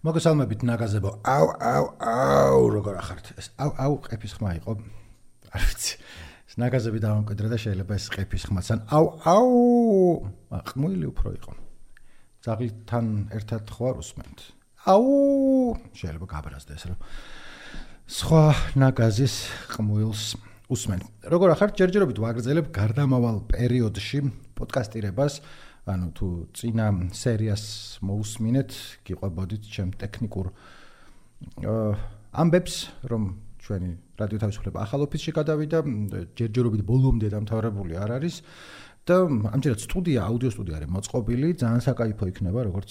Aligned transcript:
მოგესალმებით 0.00 0.62
ნაგაზებო. 0.64 1.10
აუ 1.28 1.46
აუ 1.60 1.84
აუ 2.00 2.60
როგორ 2.72 2.94
ახართ? 3.04 3.36
ეს 3.36 3.52
აუ 3.60 3.70
აუ 3.76 3.94
ყეფის 4.08 4.32
ხმა 4.40 4.50
იყო. 4.56 4.72
არ 5.52 5.60
ვიცი. 5.60 5.92
ეს 6.48 6.54
ნაგაზები 6.56 6.98
დავამკვიდრა 7.04 7.48
და 7.52 7.58
შეიძლება 7.60 7.92
ეს 8.00 8.06
ყეფის 8.08 8.44
ხმაც 8.48 8.66
ან 8.72 8.80
აუ 8.88 9.06
აუ 9.28 9.52
ხმული 10.72 11.04
უფრო 11.12 11.28
იყო. 11.36 11.52
ძაღლთან 12.40 13.06
ერთად 13.36 13.68
ხო 13.68 13.84
არ 13.92 13.96
უსმენთ. 14.00 14.38
აუ 14.88 15.04
შეიძლება 15.92 16.26
გაბრაზდეს 16.32 16.82
რა. 16.88 16.96
სხვა 18.08 18.44
ნაგაზის 18.80 19.34
ყმუილს 19.76 20.24
უსმენ. 20.72 21.00
როგორ 21.28 21.48
ახართ? 21.60 21.76
ჯერჯერობით 21.76 22.18
ვაგრძელებ 22.24 22.72
გარდამავალ 22.72 23.44
პერიოდში 23.52 24.32
პოდკასტირებას. 24.56 25.44
ანუ 25.94 26.08
თუ 26.16 26.28
წინა 26.56 26.86
სერიას 27.16 27.64
მოусმინეთ, 28.06 28.70
გიყვებოდით 29.06 29.62
ჩემ 29.70 29.90
ტექნიკურ 30.00 30.46
ამბებს, 32.30 32.74
რომ 33.10 33.22
ჩვენი 33.60 33.90
რადიო 34.20 34.38
თავისუფლება 34.44 34.78
ახალ 34.84 35.04
ოფისში 35.06 35.32
გადავიდა, 35.36 35.78
ჯერჯერობით 36.38 36.82
ბოლომდე 36.86 37.28
დამთავრებული 37.34 37.96
არ 38.00 38.10
არის 38.18 38.36
და 39.08 39.16
ამჯერად 39.26 39.80
სტუდია, 39.84 40.20
აუდიო 40.28 40.50
სტუდია 40.54 40.74
არის 40.80 40.90
მოწყობილი, 40.96 41.48
ძალიან 41.60 41.82
საკაიფო 41.86 42.24
იქნება, 42.30 42.60
როგორც 42.68 42.90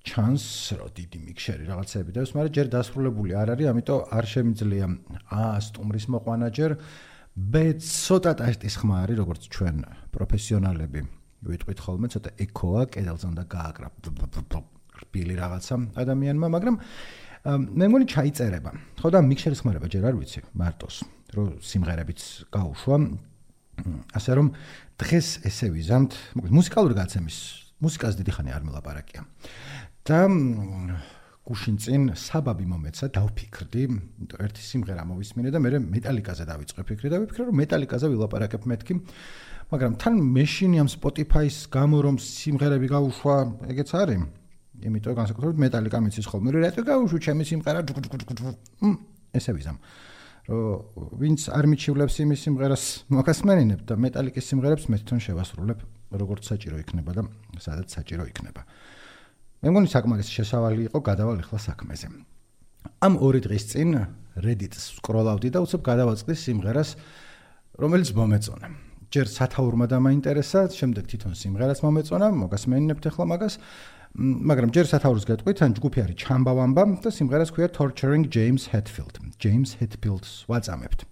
ჩანს, 0.00 0.44
რომ 0.80 0.90
დიდი 0.96 1.18
მიქსერი 1.28 1.64
რაღაცები 1.68 2.10
და 2.16 2.20
ეს, 2.24 2.30
მაგრამ 2.32 2.54
ჯერ 2.56 2.68
დასრულებული 2.72 3.32
არ 3.36 3.48
არის, 3.54 3.66
ამიტომ 3.70 4.00
არ 4.16 4.24
შემიძლია 4.32 4.86
ა 5.28 5.42
სტუმრის 5.60 6.06
მოყვანა 6.14 6.48
ჯერ 6.56 6.70
ბ 7.36 7.54
ცოტა 7.78 8.32
ტესტის 8.40 8.74
ხმა 8.80 8.96
არის, 9.04 9.16
როგორც 9.20 9.42
ჩვენ 9.52 9.76
პროფესიონალები 10.14 11.19
ვიტყვით 11.46 11.78
ხოლმე 11.80 12.06
ცოტა 12.12 12.30
ეკოა 12.44 12.82
კედელზე 12.92 13.26
უნდა 13.32 13.44
გააკრა. 13.48 13.88
რბილი 15.00 15.34
რაღაცა 15.40 15.74
ადამიანმა 15.96 16.46
მაგრამ 16.52 16.76
მე 17.80 17.84
მგონი 17.88 18.06
ჩაიწერება. 18.12 18.70
ხო 19.00 19.08
და 19.08 19.18
მიქსერის 19.24 19.60
ხმარება 19.64 19.86
ჯერ 19.88 20.04
არ 20.12 20.14
ვიცი 20.20 20.40
მარტოს 20.52 20.96
რომ 21.32 21.46
სიმღერებიც 21.64 22.20
გაუშვა. 22.52 22.96
ასე 24.12 24.30
რომ 24.36 24.46
დღეს 25.00 25.28
ესე 25.48 25.66
ვიზამთ 25.72 26.12
მუსიკალური 26.36 26.94
გაცემის 27.00 27.38
მუსიკას 27.80 28.14
დიდი 28.20 28.32
ხანი 28.36 28.50
არ 28.52 28.62
მელაპარაკია 28.68 29.22
და 30.04 30.20
გუშინ 31.50 31.76
წინ 31.82 32.02
საბაბი 32.14 32.66
მომეცა 32.70 33.10
დავფიქრდი 33.18 33.84
ერთი 34.46 34.62
სიმღერა 34.70 35.02
მოვისმინე 35.10 35.50
და 35.50 35.58
მე 35.58 35.78
მეტალიკაზე 35.98 36.46
დავიწყე 36.46 36.82
ფიქრი 36.86 37.10
და 37.10 37.18
ვიფიქრე 37.24 37.46
რომ 37.50 37.56
მეტალიკაზე 37.60 38.06
ვილაპარაკებ 38.14 38.68
მეთქი 38.70 38.94
მაგრამ 39.70 39.92
თან 40.02 40.14
მეშინი 40.34 40.82
ამ 40.82 40.88
Spotify-ის 40.90 41.70
გამო 41.70 42.02
რომ 42.02 42.16
სიმღერები 42.18 42.90
გაუშვა, 42.90 43.36
ეგეც 43.70 43.90
არის. 43.94 44.22
იმიტომ 44.82 45.14
განსაკუთრებით 45.14 45.58
მეტალიკა 45.62 45.98
მიცის 46.02 46.26
ხოლმე, 46.26 46.50
რატო 46.58 46.82
გაუშვა 46.82 47.18
ჩემი 47.22 47.44
სიმღერა? 47.46 47.80
ესე 49.30 49.50
ვიზამ. 49.54 49.78
რომ 50.50 51.14
ვინც 51.22 51.40
არ 51.54 51.64
მიჩივლებს 51.70 52.14
იმის 52.26 52.40
სიმღერას 52.42 52.84
მოკასმენინებ 53.14 53.80
და 53.86 53.94
მეტალიკის 53.94 54.44
სიმღერებს 54.50 54.84
მე 54.90 54.96
თვითონ 54.98 55.20
შევასრულებ, 55.22 55.78
როგორც 56.18 56.42
საჭირო 56.50 56.76
იქნება 56.82 57.10
და 57.14 57.22
სადაც 57.62 57.88
საჭირო 57.94 58.26
იქნება. 58.26 58.66
მე 59.60 59.68
მგონი 59.68 59.88
საკმარის 59.92 60.28
შესავალი 60.32 60.88
იყო 60.88 60.98
გადავალ 61.04 61.44
ახლა 61.44 61.58
საქმეზე. 61.60 62.08
ამ 63.04 63.14
ორი 63.20 63.40
დღის 63.44 63.64
წინ 63.76 63.90
Reddit-ს 64.40 64.96
სკროლავდი 65.00 65.48
და 65.52 65.60
უცებ 65.60 65.82
გადავაწყდი 65.84 66.34
სიმღერას, 66.38 66.90
რომელიც 67.76 68.08
მომეწონა. 68.16 68.68
ჯერ 69.10 69.26
სათაურმა 69.26 69.86
დამაინტერესა, 69.90 70.70
შემდეგ 70.70 71.04
თვითონ 71.10 71.34
სიმღერაც 71.34 71.78
მომეწონა, 71.82 72.26
მოგასმენინებთ 72.40 73.04
ახლა 73.10 73.24
მაგას. 73.26 73.54
მაგრამ 74.16 74.70
ჯერ 74.74 74.86
სათაურს 74.86 75.24
გეტყვით, 75.28 75.58
ან 75.66 75.70
ჯგუფი 75.76 75.98
არის 76.02 76.16
ჩამბავამბა 76.24 76.84
და 77.02 77.10
სიმღერას 77.10 77.50
ქვია 77.54 77.68
Torturing 77.74 78.26
James 78.30 78.70
Hetfield. 78.70 79.18
James 79.42 79.76
Hetfield-ს 79.82 80.46
ვაწამებთ. 80.50 81.04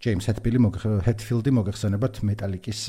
James 0.00 0.24
Hetfield-ი 0.28 0.60
Hetfield-ი 1.08 1.50
მოგეხსენებათ 1.56 2.14
მეტალიკის 2.26 2.80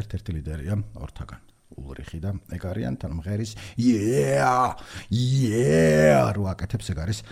ერთ-ერთი 0.00 0.30
ლიდერია 0.36 0.74
ორთაგან. 0.96 1.49
ულრიხი 1.78 2.18
და 2.22 2.34
ეგ 2.56 2.62
არიან 2.72 2.94
თან 3.00 3.12
მღერის 3.20 3.54
yeah! 3.78 4.74
Yeah! 5.08 6.30
რო 6.34 6.48
აკეთებს 6.54 6.90
ეგ 6.94 7.02
არის 7.04 7.22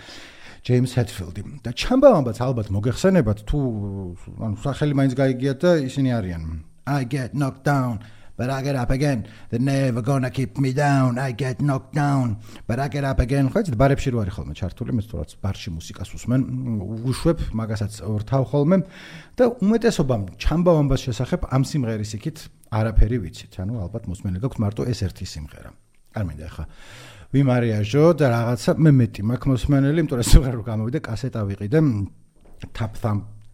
ჯეიმს 0.65 0.93
ჰეტფილდი 0.99 1.41
და 1.63 1.71
ჩამბავამბაც 1.71 2.37
ალბათ 2.43 2.67
მოგეხსენებათ 2.75 3.43
თუ 3.47 3.59
ანუ 4.43 4.55
სახელი 4.59 4.97
მაინც 4.99 5.13
გაიგიათ 5.15 5.59
და 5.63 5.71
ისინი 5.87 6.09
არიან. 6.19 6.43
I 6.89 7.05
get 7.05 7.31
knocked 7.37 7.63
down 7.63 8.03
but 8.39 8.47
I 8.49 8.63
get 8.63 8.75
up 8.79 8.91
again. 8.95 9.27
They 9.51 9.59
never 9.59 10.01
gonna 10.01 10.31
keep 10.31 10.55
me 10.63 10.71
down. 10.71 11.19
I 11.19 11.31
get 11.35 11.59
knocked 11.59 11.93
down. 11.93 12.39
But 12.67 12.79
I 12.79 12.87
get 12.87 13.03
up 13.03 13.19
again. 13.19 13.51
ხო 13.51 13.59
იცით 13.65 13.75
ბარებში 13.75 14.13
რო 14.15 14.23
არის 14.23 14.33
ხოლმე? 14.39 14.53
ჩართული? 14.55 14.95
მე 14.95 15.03
თორაც 15.11 15.35
ბარში 15.43 15.69
მუსიკას 15.75 16.09
უსმენ. 16.15 16.41
უშვებ 17.11 17.39
მაგასაც 17.59 17.99
ორთავ 18.07 18.43
ხოლმე. 18.47 18.77
და 19.35 19.43
უმეტესობამ 19.59 20.23
ჩამბავამბას 20.39 21.01
შესახებ 21.07 21.41
ამ 21.51 21.63
სიმღერის 21.67 22.11
იქით 22.15 22.37
არაფერი 22.79 23.17
ვიცით. 23.27 23.53
ანუ 23.59 23.73
ალბათ 23.83 24.03
მოსმენელი 24.07 24.39
გაქვთ 24.39 24.59
მარტო 24.63 24.81
ეს 24.87 24.99
ერთი 25.03 25.25
სიმღერა. 25.27 25.71
არ 26.15 26.23
მინდა 26.25 26.45
ახლა 26.47 26.65
ვიმარიაჟო 27.29 28.03
და 28.17 28.25
რაღაცა 28.33 28.71
მე 28.81 28.91
მეტი 28.99 29.21
მაქვს 29.29 29.49
მოსმენელი, 29.53 29.99
იმიტომ 30.01 30.17
რომ 30.17 30.29
სიმღერა 30.33 30.55
რო 30.57 30.63
გამოვიდა, 30.65 30.99
კასეტა 31.05 31.41
ვიყიდე. 31.45 31.79
Tap 32.73 32.93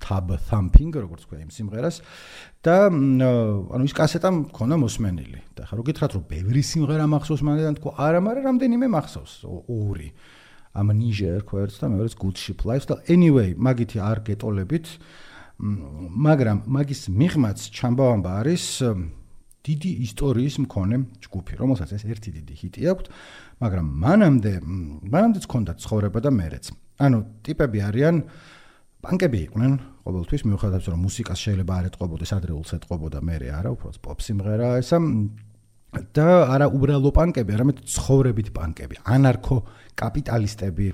tab 0.05 0.29
thumping 0.47 0.93
როგორც 0.93 1.25
ქვია 1.25 1.41
იმ 1.41 1.51
სიმღერას 1.57 1.97
და 2.61 2.75
ანუ 2.93 3.83
ის 3.89 3.93
კასეტა 3.97 4.29
მქონდა 4.29 4.75
მოსმენელი. 4.85 5.39
და 5.57 5.65
ხა 5.65 5.73
რო 5.75 5.83
გითხრათ 5.89 6.11
რომ 6.15 6.23
ბევრი 6.29 6.61
სიმღერა 6.61 7.05
მახსოვს 7.09 7.41
მანდან 7.41 7.75
თქო, 7.81 7.89
არა, 7.97 8.19
მაგრამ 8.21 8.43
რამდენიმე 8.45 8.87
მახსოვს, 8.93 9.33
ორი. 9.65 10.09
Amnesia 10.75 11.39
quotes 11.41 11.79
და 11.79 11.87
მეორეც 11.87 12.13
Good 12.19 12.35
Ship 12.35 12.59
Lifestyle. 12.67 13.01
Anyway, 13.07 13.55
მაგითი 13.55 13.97
არ 14.03 14.19
გეტოლებით. 14.27 14.85
მაგრამ 15.55 16.57
მაგის 16.67 17.01
მიღმაც 17.15 17.59
ჩამბავამბა 17.71 18.31
არის 18.43 18.65
დიდი 19.63 19.91
ისტორიის 20.03 20.55
მქონე 20.67 20.97
ჯგუფი, 21.23 21.53
რომელსაც 21.55 21.89
ეს 21.95 22.03
ერთი 22.11 22.29
დიდი 22.35 22.53
ჰიტი 22.59 22.81
აქვს. 22.91 23.05
მაგრამ 23.63 23.85
მანამდე 24.03 24.53
მანამდეც 25.15 25.45
ქონდა 25.47 25.73
ცხოვრება 25.79 26.19
და 26.19 26.31
მერეც. 26.35 26.65
ანუ 26.99 27.17
ტიპები 27.47 27.79
არიან 27.87 28.15
ბანკები 28.99 29.39
იყვნენ 29.47 29.94
ყოველთვის 30.05 30.45
მიუხედავად 30.45 30.87
რომ 30.93 31.01
მუსიკას 31.05 31.39
შეიძლება 31.45 31.73
არ 31.79 31.85
ეტყობოდეს 31.89 32.31
ადრეულს 32.37 32.71
ეტყობოდა 32.77 33.19
მერე 33.25 33.47
არა 33.57 33.69
უბრალოდ 33.73 33.97
პოპ 34.05 34.19
სიმღერა 34.21 34.69
ესა 34.81 34.99
და 36.13 36.27
არა 36.53 36.67
უბრალო 36.77 37.09
პანკები 37.15 37.55
არამედ 37.57 37.81
ცხოვრებით 37.89 38.53
პანკები 38.53 39.01
ანარქო 39.15 39.57
კაპიტალისტები 39.97 40.87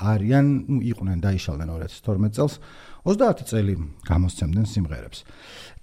არიან 0.00 0.46
ნუ 0.68 0.78
იყვნენ 0.90 1.18
დაიშალდნენ 1.20 1.70
2012 1.76 2.36
წელს 2.36 2.54
30 3.04 3.44
წელი 3.48 3.74
გამოსცემდნენ 4.08 4.66
სიმღერებს. 4.72 5.18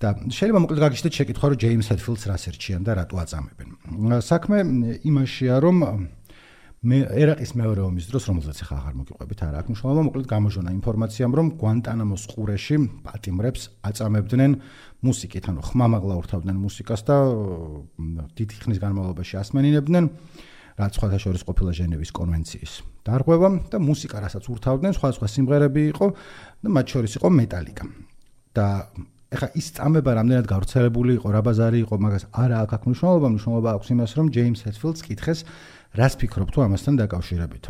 და 0.02 0.08
შეიძლება 0.30 0.60
მოკლედ 0.66 0.80
გაგიჩნდეთ 0.86 1.14
შეკითხვა 1.18 1.46
რომ 1.50 1.58
ჯეიმს 1.62 1.88
ჰეტფილდს 1.90 2.24
რას 2.30 2.44
ერჩიან 2.50 2.82
და 2.86 2.92
რატო 2.98 3.16
აწამებენ. 3.18 3.70
საქმე 4.22 4.58
იმაშია 5.06 5.56
რომ 5.62 5.78
მე 6.86 6.98
ერაყის 7.10 7.56
მეორე 7.58 7.82
ომის 7.88 8.06
დროს 8.12 8.28
რომელზეც 8.30 8.60
ახლა 8.62 8.76
აღარ 8.78 8.96
მოგიყვებით 9.02 9.40
არა 9.48 9.62
აქ 9.64 9.70
მნიშვნელობა 9.72 10.02
მოკლედ 10.08 10.28
გამოჟონა 10.30 10.72
ინფორმაციამ 10.78 11.32
რომ 11.38 11.48
გვანტანამოს 11.58 12.24
ყურეში 12.38 12.78
პატიმრებს 13.02 13.64
აწამებდნენ 13.90 14.52
მუსიკით 15.02 15.50
ანუ 15.50 15.62
ხმამაღლა 15.74 16.14
ურთავდნენ 16.22 16.58
მუსიკას 16.62 17.02
და 17.10 17.18
დიდი 18.38 18.56
ხნის 18.62 18.78
განმავლობაში 18.78 19.34
ასმენინებდნენ 19.42 20.06
რაც 20.78 20.92
სხვათა 20.94 21.18
შორის 21.18 21.42
ყოფილა 21.50 21.72
ჟენევის 21.82 22.12
კონვენციის 22.14 22.74
დარღვევა 23.10 23.50
და 23.74 23.78
მუსიკა 23.82 24.18
რასაც 24.22 24.46
ურთავდნენ 24.46 24.94
სხვა 24.94 25.10
სხვა 25.18 25.28
სიმღერები 25.34 25.82
იყო 25.98 26.08
და 26.62 26.70
მათ 26.78 26.86
შორის 26.94 27.14
იყო 27.18 27.28
მეტალიკა. 27.42 27.86
და 28.54 28.68
ეხა 29.28 29.48
ის 29.60 29.68
წამება 29.76 30.12
რამდენად 30.18 30.46
გავრცელებული 30.48 31.18
იყო 31.20 31.28
რა 31.36 31.42
ბაზარი 31.44 31.80
იყო 31.84 31.96
მაგას 32.00 32.24
არა 32.32 32.58
აქ 32.64 32.72
აქ 32.78 32.84
მნიშვნელობა 32.88 33.28
მნიშვნელობა 33.34 33.70
აქვს 33.76 33.88
იმას 33.94 34.12
რომ 34.18 34.28
ჯეიმს 34.38 34.62
ჰეტფილდს 34.66 35.02
კითხეს 35.08 35.40
რას 35.98 36.14
ფიქრობ 36.22 36.50
თუ 36.54 36.60
ამასთან 36.68 36.94
დაკავშირებით? 37.02 37.66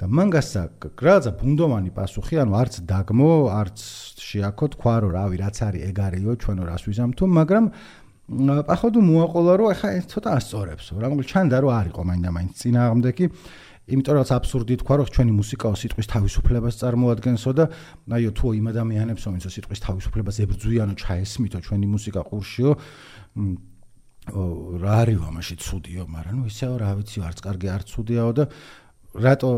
და 0.00 0.08
მან 0.08 0.28
გასცა 0.32 0.62
გრაძა 0.96 1.32
ბუნდოვანი 1.36 1.90
პასუხი, 1.92 2.40
ანუ 2.40 2.52
არც 2.56 2.74
დაგმო, 2.88 3.32
არც 3.52 3.78
შეაქო 4.16 4.66
თქვა 4.72 4.94
რომ 5.04 5.10
რავი, 5.12 5.36
რაც 5.44 5.56
არის 5.60 5.82
ეგ 5.92 5.98
არისო, 6.08 6.32
ჩვენო 6.40 6.62
რას 6.64 6.82
ვიზამთო, 6.88 7.24
მაგრამ 7.28 7.64
ახოდუ 8.64 9.00
მოაყოლა 9.04 9.52
რომ 9.60 9.68
ეხა 9.76 9.88
ეს 10.00 10.04
ცოტა 10.08 10.30
ასწორებს, 10.40 10.86
მაგრამ 10.96 11.20
ჩანდა 11.20 11.56
რომ 11.60 11.72
არისო 11.76 12.02
მაინდა-მაინც 12.08 12.52
წინააღმდეგი 12.64 13.24
იმიტომ 13.90 14.14
რომ 14.14 14.30
აბსურდი 14.38 14.74
თქვა 14.80 14.94
რომ 15.02 15.08
ჩვენი 15.10 15.32
მუსიკაო 15.34 15.74
სიტყვის 15.82 16.06
თავისუფლებას 16.14 16.74
წარმოადგენსო 16.78 17.50
და 17.58 17.64
აიო 18.14 18.30
თუ 18.38 18.46
იმ 18.60 18.66
ადამიანებს 18.70 19.24
ომის 19.26 19.46
სიტყვის 19.50 19.80
თავისუფლებას 19.82 20.36
ებრძვიანო 20.46 20.94
ჩაესმითო 20.94 21.58
ჩვენი 21.66 21.86
მუსიკა 21.90 22.20
ყურშიო 22.30 22.70
რა 24.28 24.92
არის 25.00 25.18
ამაში 25.30 25.54
ცუდიო, 25.64 26.04
მაგრამ 26.06 26.34
ნუ 26.40 26.44
ისეო 26.52 26.74
რა 26.76 26.90
ვიცი, 27.00 27.18
არც 27.24 27.38
კარგი, 27.40 27.66
არც 27.72 27.86
ცუდიაო 27.94 28.32
და 28.36 28.44
რატო 29.10 29.48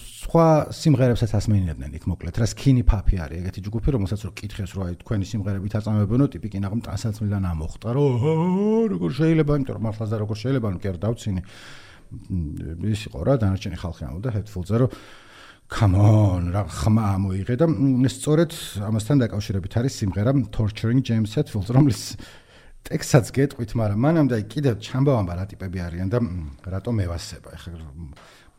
სხვა 0.00 0.72
სიმღერებსაც 0.72 1.34
ასმენინებდნენ 1.36 1.96
იქ 2.00 2.06
მოკლედ 2.08 2.38
რა 2.40 2.46
სკინი 2.48 2.84
ფაფი 2.88 3.18
არის 3.20 3.40
ეგეთი 3.44 3.60
ჯგუფი 3.68 3.92
რომელსაც 3.92 4.24
რო 4.24 4.30
კითხეს 4.40 4.72
რო 4.72 4.86
აი 4.88 4.94
თქვენი 5.04 5.28
სიმღერებით 5.28 5.76
აწამებენო 5.76 6.28
ტიპი 6.32 6.48
კი 6.48 6.62
ნაღმ 6.64 6.80
ტანსაცმლიდან 6.88 7.44
ამოხტა 7.44 7.92
რო 7.92 8.04
როგორ 8.88 9.10
შეიძლება 9.20 9.52
იმიტომ 9.60 9.76
რომ 9.76 9.84
მართლაც 9.84 10.08
და 10.08 10.16
როგორ 10.24 10.36
შეიძლება 10.40 10.68
ნუ 10.72 10.80
კი 10.80 10.88
არ 10.88 10.98
დავცინი 11.04 11.42
ის 12.88 13.00
იყო 13.12 13.18
რა 13.20 13.34
დანარჩენი 13.44 13.76
ხალხი 13.84 14.02
ამბობდა 14.08 14.30
ჰეტფულზე 14.32 14.76
რომ 14.80 14.90
come 15.68 15.96
on 16.00 16.42
რა 16.56 16.62
ხმა 16.64 17.08
მოიღე 17.20 17.54
და 17.60 17.66
სწორედ 18.16 18.52
ამასთან 18.80 19.16
დაკავშირებით 19.28 19.72
არის 19.76 19.92
სიმღერა 20.00 20.32
torturing 20.56 21.04
james 21.04 21.36
hetfield 21.36 21.68
რომლის 21.68 22.16
ტექსტსაც 22.84 23.30
გეტყვით 23.34 23.72
მაგრამ 23.80 24.00
მანამდე 24.04 24.38
კიდევ 24.52 24.78
ჩამბავამბა 24.84 25.34
რა 25.40 25.44
ტიპები 25.50 25.78
არიან 25.88 26.08
და 26.12 26.18
რატო 26.68 26.92
მევასება 26.92 27.54
ეხლა 27.56 27.90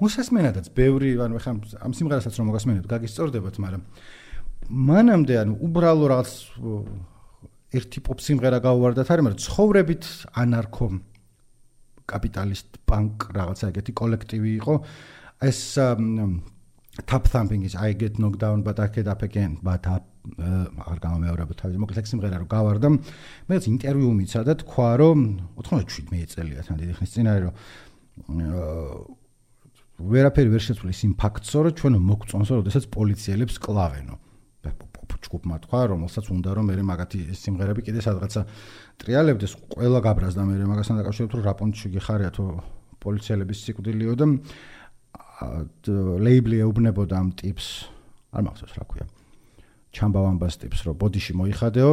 მოსასმენადაც 0.01 0.69
ბევრი 0.75 1.11
ანუ 1.25 1.39
ეხლა 1.39 1.51
ამ 1.85 1.93
სიმღერასაც 1.93 2.33
რომ 2.39 2.49
მოგასმენებთ 2.49 2.87
გაგისწორდებათ 2.89 3.59
მაგრამ 3.65 3.83
მანამდე 4.89 5.35
ანუ 5.45 5.53
უბრალო 5.61 6.05
რაღაც 6.09 6.31
ერთი 7.75 7.99
პოპ 8.01 8.19
სიმღერა 8.25 8.59
გავუვარდათ 8.65 9.11
არის 9.13 9.25
მაგრამ 9.25 9.43
ცხოვრებით 9.45 10.03
ანარქო 10.41 10.87
კაპიტალისტ 12.09 12.81
პანკ 12.89 13.29
რაღაცა 13.33 13.69
ეგეთი 13.73 13.93
კოლექტივი 13.93 14.51
იყო. 14.61 14.75
ეს 15.45 15.59
tap 17.05 17.27
thumping 17.27 17.63
is 17.67 17.75
i 17.75 17.91
get 17.91 18.17
knocked 18.17 18.39
down 18.39 18.63
but 18.63 18.79
i 18.79 18.87
get 18.87 19.07
up 19.07 19.21
again 19.21 19.59
but 19.61 19.85
up 19.85 20.14
არ 20.91 20.97
გამომეორება 21.05 21.53
თავის 21.59 21.77
მოკლედ 21.81 22.05
სიმღერა 22.09 22.37
რომ 22.41 22.49
გავარდა. 22.49 22.87
მეც 23.49 23.63
ინტერვიუ 23.71 24.11
მიცა 24.19 24.41
და 24.45 24.53
თქვა 24.61 24.89
რომ 25.01 25.19
97 25.59 26.25
წელია 26.33 26.61
თან 26.65 26.75
დიდი 26.81 26.93
ხნის 26.97 27.11
წინ 27.15 27.25
არის 27.31 27.43
რომ 27.45 27.53
ვერაფერი 29.95 30.49
ვერ 30.51 30.63
შეცვლის 30.67 30.99
იმ 31.07 31.13
ფაქტსო 31.15 31.59
რომ 31.65 31.73
ჩვენ 31.79 31.93
მოგწონსო 32.09 32.53
როდესაც 32.59 32.83
პოლიციელებს 32.91 33.55
კლავენო. 33.63 34.15
ჯგუფმა 35.25 35.57
თქვა 35.65 35.79
რომელსაც 35.89 36.25
უნდა 36.29 36.49
რომ 36.53 36.65
მე 36.69 36.83
მაგათი 36.85 37.19
სიმღერები 37.33 37.81
კიდე 37.87 38.01
სადღაცა 38.05 38.41
ტრიალებდეს 39.01 39.53
ყველა 39.73 39.99
გაბრაზდა 40.05 40.41
მე 40.45 40.65
მაგასთან 40.69 41.01
დაკავშირებით 41.01 41.33
რომ 41.33 41.43
რა 41.49 41.53
პონჩი 41.59 41.87
გიხარია 41.95 42.29
თუ 42.35 42.43
პოლიციელების 43.01 43.57
სიკვდილიო 43.65 44.13
და 44.21 44.25
ლეიბლი 46.25 46.57
ეუბნებოდა 46.65 47.15
ამ 47.19 47.29
ტიპს. 47.41 47.67
არ 48.35 48.41
მახსოვს 48.45 48.73
რა 48.75 48.85
ქვია 48.89 49.05
ჩამბავამბას 49.95 50.55
ტიპს 50.61 50.79
რომ 50.85 50.95
ბოდიში 51.01 51.33
მოიხადეო 51.39 51.91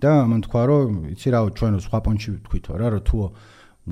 და 0.00 0.12
მან 0.30 0.40
თქვა 0.48 0.62
რომ 0.70 0.90
იცი 1.12 1.28
რა 1.34 1.40
ჩვენო 1.58 1.78
სხვა 1.84 1.98
პონჩი 2.04 2.30
თქვითო 2.48 2.72
რა 2.80 2.88
რომ 2.96 3.02
თუ 3.04 3.18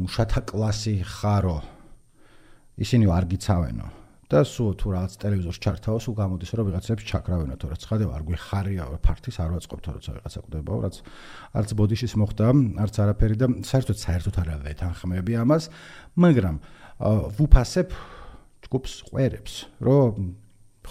მუშათა 0.01 0.41
კლასი 0.49 0.95
ხარო 1.05 1.59
ისინი 2.81 3.05
არ 3.13 3.25
გიცავენო. 3.29 3.89
და 4.33 4.41
სულ 4.49 4.73
თუ 4.81 4.87
რაღაც 4.97 5.13
ტელევიზორს 5.21 5.59
ჩართაო 5.61 5.99
სულ 6.01 6.15
გამოდის 6.17 6.51
რომ 6.57 6.65
ვიღაცებს 6.73 7.05
ჩაკრავენო 7.05 7.55
თუ 7.61 7.67
რა 7.69 7.77
ცხადე 7.85 8.05
არ 8.17 8.23
გვიხარია 8.25 8.85
ფართის 9.05 9.37
არ 9.45 9.51
ვაწყობთ 9.61 9.85
როცა 9.93 10.11
ვიღაცა 10.17 10.41
კვდებაო 10.49 10.79
რაც 10.89 10.97
არც 11.53 11.69
ბოდიშის 11.77 12.17
მოხდა 12.17 12.47
არც 12.81 12.95
არაფერი 13.05 13.37
და 13.37 13.47
საერთოდ 13.61 13.99
საერთოდ 14.01 14.35
არ 14.41 14.49
ავეთანხმები 14.57 15.33
ამას 15.37 15.69
მაგრამ 16.17 16.57
ვუფასებ 17.37 17.89
ჯგუფს 18.73 18.93
ყვერებს, 19.11 19.55
რომ 19.85 20.33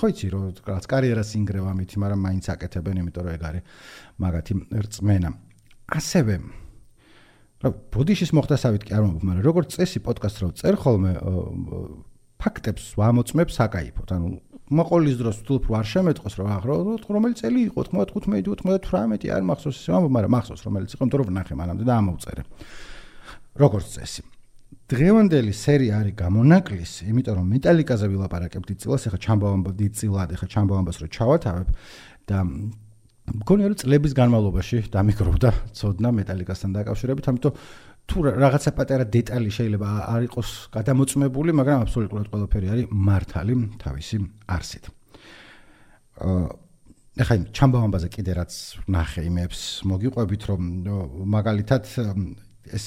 ხო 0.01 0.09
იცი, 0.09 0.27
რომ 0.33 0.42
რაც 0.65 0.86
კარიერას 0.89 1.30
ინგრევა 1.38 1.71
მითი, 1.77 1.95
მაგრამ 2.01 2.19
მაინც 2.25 2.45
აკეთებენ, 2.57 2.95
იმიტომ 3.06 3.21
რომ 3.21 3.33
ეგ 3.38 3.44
არის 3.45 3.63
მაგათი 4.18 4.53
რწმენა. 4.81 5.30
ასევე 5.92 6.36
რა 7.62 7.69
ბოდიშის 7.94 8.31
მოხდასავით 8.33 8.83
კი 8.89 8.92
არ 8.98 9.03
მომბ, 9.06 9.21
მაგრამ 9.21 9.45
როგორც 9.45 9.69
წესი 9.77 10.00
პოდკასტ 10.01 10.38
რო 10.42 10.48
წერ 10.57 10.75
ხოლმე 10.81 11.12
ფაქტებს 12.42 12.83
ვამოწმებ 12.98 13.50
საკაიფოთ. 13.53 14.09
ანუ 14.18 14.27
მოყოლის 14.71 15.15
დროს 15.21 15.38
თულფ 15.45 15.69
რო 15.69 15.74
არ 15.77 15.88
შემეტყოს 15.94 16.33
რომ 16.42 16.48
აღრო 16.57 16.74
რომელი 17.06 17.36
წელი 17.38 17.59
იყო 17.69 17.81
95 17.92 18.50
98 18.65 19.30
არ 19.30 19.44
მახსოვს 19.45 19.77
ისე 19.77 19.92
მომბ, 19.94 20.09
მაგრამ 20.18 20.31
მახსოვს 20.42 20.62
რომელიც 20.65 20.89
იყო, 20.95 21.01
იმიტომ 21.06 21.19
რომ 21.21 21.30
ვნახე 21.30 21.53
მანამდე 21.62 21.83
და 21.86 21.94
ამოვწერე. 22.01 22.44
როგორც 23.51 23.88
წესი. 24.00 24.24
დღევანდელი 24.92 25.54
სერია 25.56 26.00
არის 26.04 26.16
გამონაკლისი, 26.20 27.08
იმიტომ 27.12 27.38
რომ 27.40 27.52
მეტალიკაზე 27.56 28.08
ვილაპარაკებ 28.12 28.64
დიწილას, 28.68 29.08
ახლა 29.08 29.20
ჩამბავამბა 29.26 29.72
დიწილად, 29.80 30.34
ახლა 30.36 30.48
ჩამბავამბას 30.52 30.98
რო 31.02 31.08
ჩავათავებ 31.16 31.68
და 32.32 32.38
მგონია 33.32 33.68
რომ 33.72 33.78
წლების 33.80 34.14
განმავლობაში 34.20 34.78
დამიკრობდა 34.92 35.50
ცოდნა 35.80 36.10
მეტალიკასთან 36.20 36.72
დაკავშირებით, 36.76 37.30
ამიტომ 37.32 37.54
თუ 38.12 38.18
რაღაცა 38.28 38.72
პატარა 38.76 39.06
დეტალი 39.08 39.52
შეიძლება 39.56 39.88
არ 40.12 40.22
იყოს 40.28 40.50
გადამოწმებული, 40.76 41.52
მაგრამ 41.56 41.86
აბსოლუტურად 41.86 42.28
ყველაფერი 42.34 42.68
არის 42.76 42.86
მართალი 42.92 43.56
თავისი 43.80 44.18
არსით. 44.52 44.84
აა 46.22 46.44
ახლა 47.20 47.36
ჩამბავამბაზე 47.52 48.08
კიდე 48.08 48.34
რაც 48.40 48.54
ნახე 48.88 49.22
იმებს, 49.28 49.84
მოგიყვებით 49.84 50.42
რომ 50.48 50.62
მაგალითად 51.28 51.84
ეს 52.72 52.86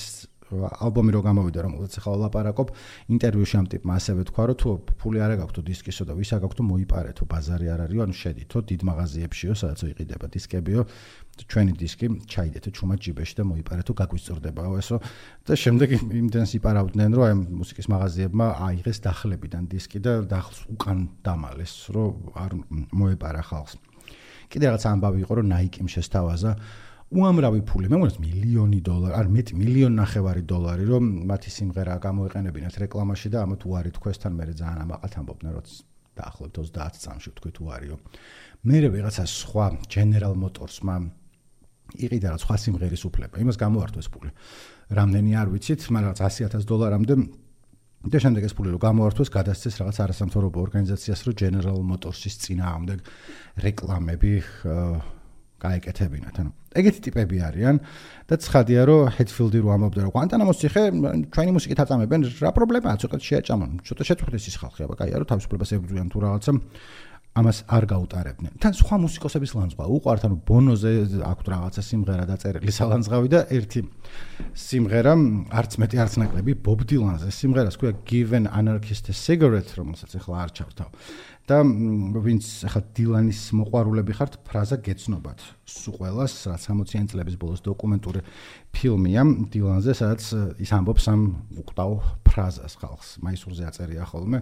ალბომი 0.84 1.10
რო 1.14 1.20
გამოვიდა 1.24 1.60
რომელსაც 1.66 1.98
ახლა 2.00 2.14
ვლაპარაკობ 2.18 2.68
ინტერვიუში 3.14 3.54
ამ 3.60 3.66
ტიპმა 3.74 3.92
ასევე 3.98 4.20
თქვა 4.30 4.44
რომ 4.50 4.58
თუ 4.62 4.70
ფული 5.00 5.18
არ 5.24 5.30
აქვს 5.44 5.54
თუ 5.54 5.62
დისკისო 5.68 6.02
და 6.08 6.12
ვის 6.18 6.30
აქვს 6.38 6.56
თუ 6.58 6.62
მოიპარეთო 6.70 7.24
ბაზარი 7.30 7.66
არ 7.74 7.80
არისო 7.84 8.02
ანუ 8.04 8.14
შედითო 8.14 8.58
დიდ 8.70 8.80
მაღაზიებშიო 8.88 9.52
სადაც 9.54 9.80
იყიდება 9.94 10.26
დისკებიო 10.34 10.82
ჩვენი 11.34 11.72
დისკი 11.74 12.06
ჩაიდეთო 12.30 12.70
ჩუმად 12.78 12.98
ჯიბეში 13.02 13.34
და 13.38 13.42
მოიპარეთო 13.50 13.92
გაგვისწორდებაო 13.98 14.72
ესო. 14.78 14.96
და 15.42 15.52
შემდეგ 15.58 15.88
იმდენს 15.98 16.50
იპარავდნენ 16.62 17.10
რომ 17.18 17.24
აი 17.26 17.34
მუსიკის 17.58 17.86
მაღაზიებმა 17.90 18.46
აიღეს 18.68 18.98
დახლებიდან 19.02 19.64
დისკი 19.66 19.98
და 19.98 20.12
დახს 20.30 20.70
უკან 20.70 20.98
დამალეს 21.26 21.74
რომ 21.90 22.38
არ 22.38 22.50
მოეპარა 22.94 23.42
ხალხს. 23.50 23.74
კიდე 24.46 24.64
რაღაც 24.70 24.84
ამბავი 24.86 25.18
იყო 25.26 25.32
რომ 25.42 25.46
ნაიკიმ 25.50 25.86
შესთავაზა 25.90 26.52
უამრავი 27.14 27.60
ფული, 27.62 27.88
მე 27.90 27.98
მგონი 28.00 28.22
მილიონი 28.24 28.78
დოლარი, 28.82 29.14
არ 29.14 29.28
მეტი 29.30 29.56
მილიონ 29.60 29.92
ნახევარი 30.02 30.42
დოლარი, 30.50 30.84
რომ 30.90 31.04
მათი 31.30 31.50
სიმღერა 31.54 31.94
გამოიყენებინათ 32.02 32.74
რეკლამაში 32.82 33.28
და 33.30 33.44
ამათ 33.46 33.66
უარი 33.70 33.90
თქვესთან 33.94 34.32
მე 34.34 34.44
ძალიან 34.58 34.80
ამაყად 34.84 35.12
ამბობდნენ, 35.22 35.52
რომ 35.54 35.64
დაახლოებით 36.18 36.54
30 36.74 36.98
წამში 37.04 37.30
თქვით 37.38 37.56
უარიო. 37.62 37.96
მე 38.66 38.78
ვიღაცა 38.94 39.24
სხვა 39.30 39.66
General 39.90 40.34
Motors-მა 40.34 40.96
იყიდა 41.94 42.28
რა 42.34 42.38
სხვა 42.42 42.56
სიმღერის 42.64 43.02
უფლება, 43.06 43.34
იმას 43.38 43.56
გამოართვეს 43.62 44.08
ფული. 44.10 44.30
რამდენი 44.90 45.30
არ 45.38 45.48
ვიცით, 45.54 45.80
მაგრამ 45.94 46.14
100000 46.18 46.66
დოლარამდე 46.66 47.14
და 48.04 48.18
შემდეგ 48.20 48.42
ეს 48.44 48.54
ფული 48.56 48.68
რო 48.74 48.78
გამოართვეს, 48.84 49.28
გადასცეს 49.32 49.74
რაღაც 49.80 49.96
არასამთავრობო 50.04 50.58
ორგანიზაციას, 50.60 51.20
რომ 51.24 51.34
General 51.40 51.78
Motors-ის 51.80 52.34
წინააღმდეგ 52.42 52.98
რეკლამები 53.64 54.32
გაეკეთებინათ. 55.64 56.36
ანუ 56.44 56.50
ეგეთი 56.74 57.00
ტიპები 57.06 57.36
არიან 57.48 57.76
და 58.28 58.34
ცხადია 58.44 58.82
რომ 58.84 59.02
ჰედფილდი 59.16 59.58
რო 59.64 59.68
ამბობდა 59.74 60.00
რომ 60.04 60.12
კვანტანამოს 60.14 60.58
ციხე 60.60 60.82
ჩვენი 61.32 61.50
მუსიკით 61.56 61.78
აწამებენ 61.84 62.20
რა 62.42 62.50
პრობლემაა 62.52 62.96
ცოტა 63.00 63.16
შეაჭამონ. 63.28 63.70
ცოტა 63.86 64.02
შეწყვეტეს 64.08 64.44
ის 64.50 64.56
ხალხი, 64.60 64.80
აბა 64.84 64.94
კაია 65.00 65.16
რომ 65.22 65.28
თავისუფლებას 65.32 65.70
ებრძვიან 65.78 66.08
თუ 66.12 66.18
რაღაცა 66.24 66.52
ამას 67.34 67.66
არ 67.66 67.84
გაუტარებდნენ. 67.90 68.52
თან 68.62 68.72
სხვა 68.78 68.96
მუსიკოსების 69.04 69.52
ლანძღვა 69.58 69.84
უყართ, 69.90 70.22
ანუ 70.22 70.36
ბონოზე 70.46 70.90
აქვს 71.26 71.46
რაღაცა 71.50 71.82
სიმღერა 71.82 72.24
დაწერილი 72.30 72.70
სალანძღავი 72.70 73.28
და 73.34 73.40
ერთი 73.50 73.80
სიმღერა 74.54 75.14
არც 75.50 75.72
მეტი 75.82 75.96
არც 75.98 76.14
ნაკლები 76.22 76.52
ბობ 76.62 76.86
დილანზე 76.86 77.34
სიმღერას 77.34 77.74
ქვია 77.74 77.92
Given 78.06 78.46
Anarchist 78.46 79.10
a 79.10 79.14
Cigarette, 79.18 79.74
რომელსაც 79.74 80.14
ახლა 80.14 80.46
არ 80.46 80.50
ჩავთავ. 80.54 80.88
და 81.44 81.60
ვინც 82.24 82.64
ახლა 82.64 82.80
დილანის 82.96 83.40
მოყვარულები 83.52 84.12
ხართ, 84.16 84.40
ფრაზა 84.48 84.80
გეცნობათ. 84.80 85.40
სულ 85.68 85.94
ყოველას, 86.00 86.32
რაც 86.48 86.62
60-იან 86.72 87.06
წლების 87.12 87.36
ბოლოს 87.36 87.60
დოკუმენტური 87.68 88.20
ფილმია 88.72 89.22
დილანზე, 89.52 89.92
სადაც 89.92 90.22
ის 90.56 90.70
ამბობს 90.72 91.04
ამ 91.12 91.20
უყდავ 91.60 91.92
ფრაზას 92.24 92.74
ხალხს. 92.80 93.08
მაისურზე 93.20 93.62
აწერია 93.68 94.08
ხოლმე. 94.08 94.40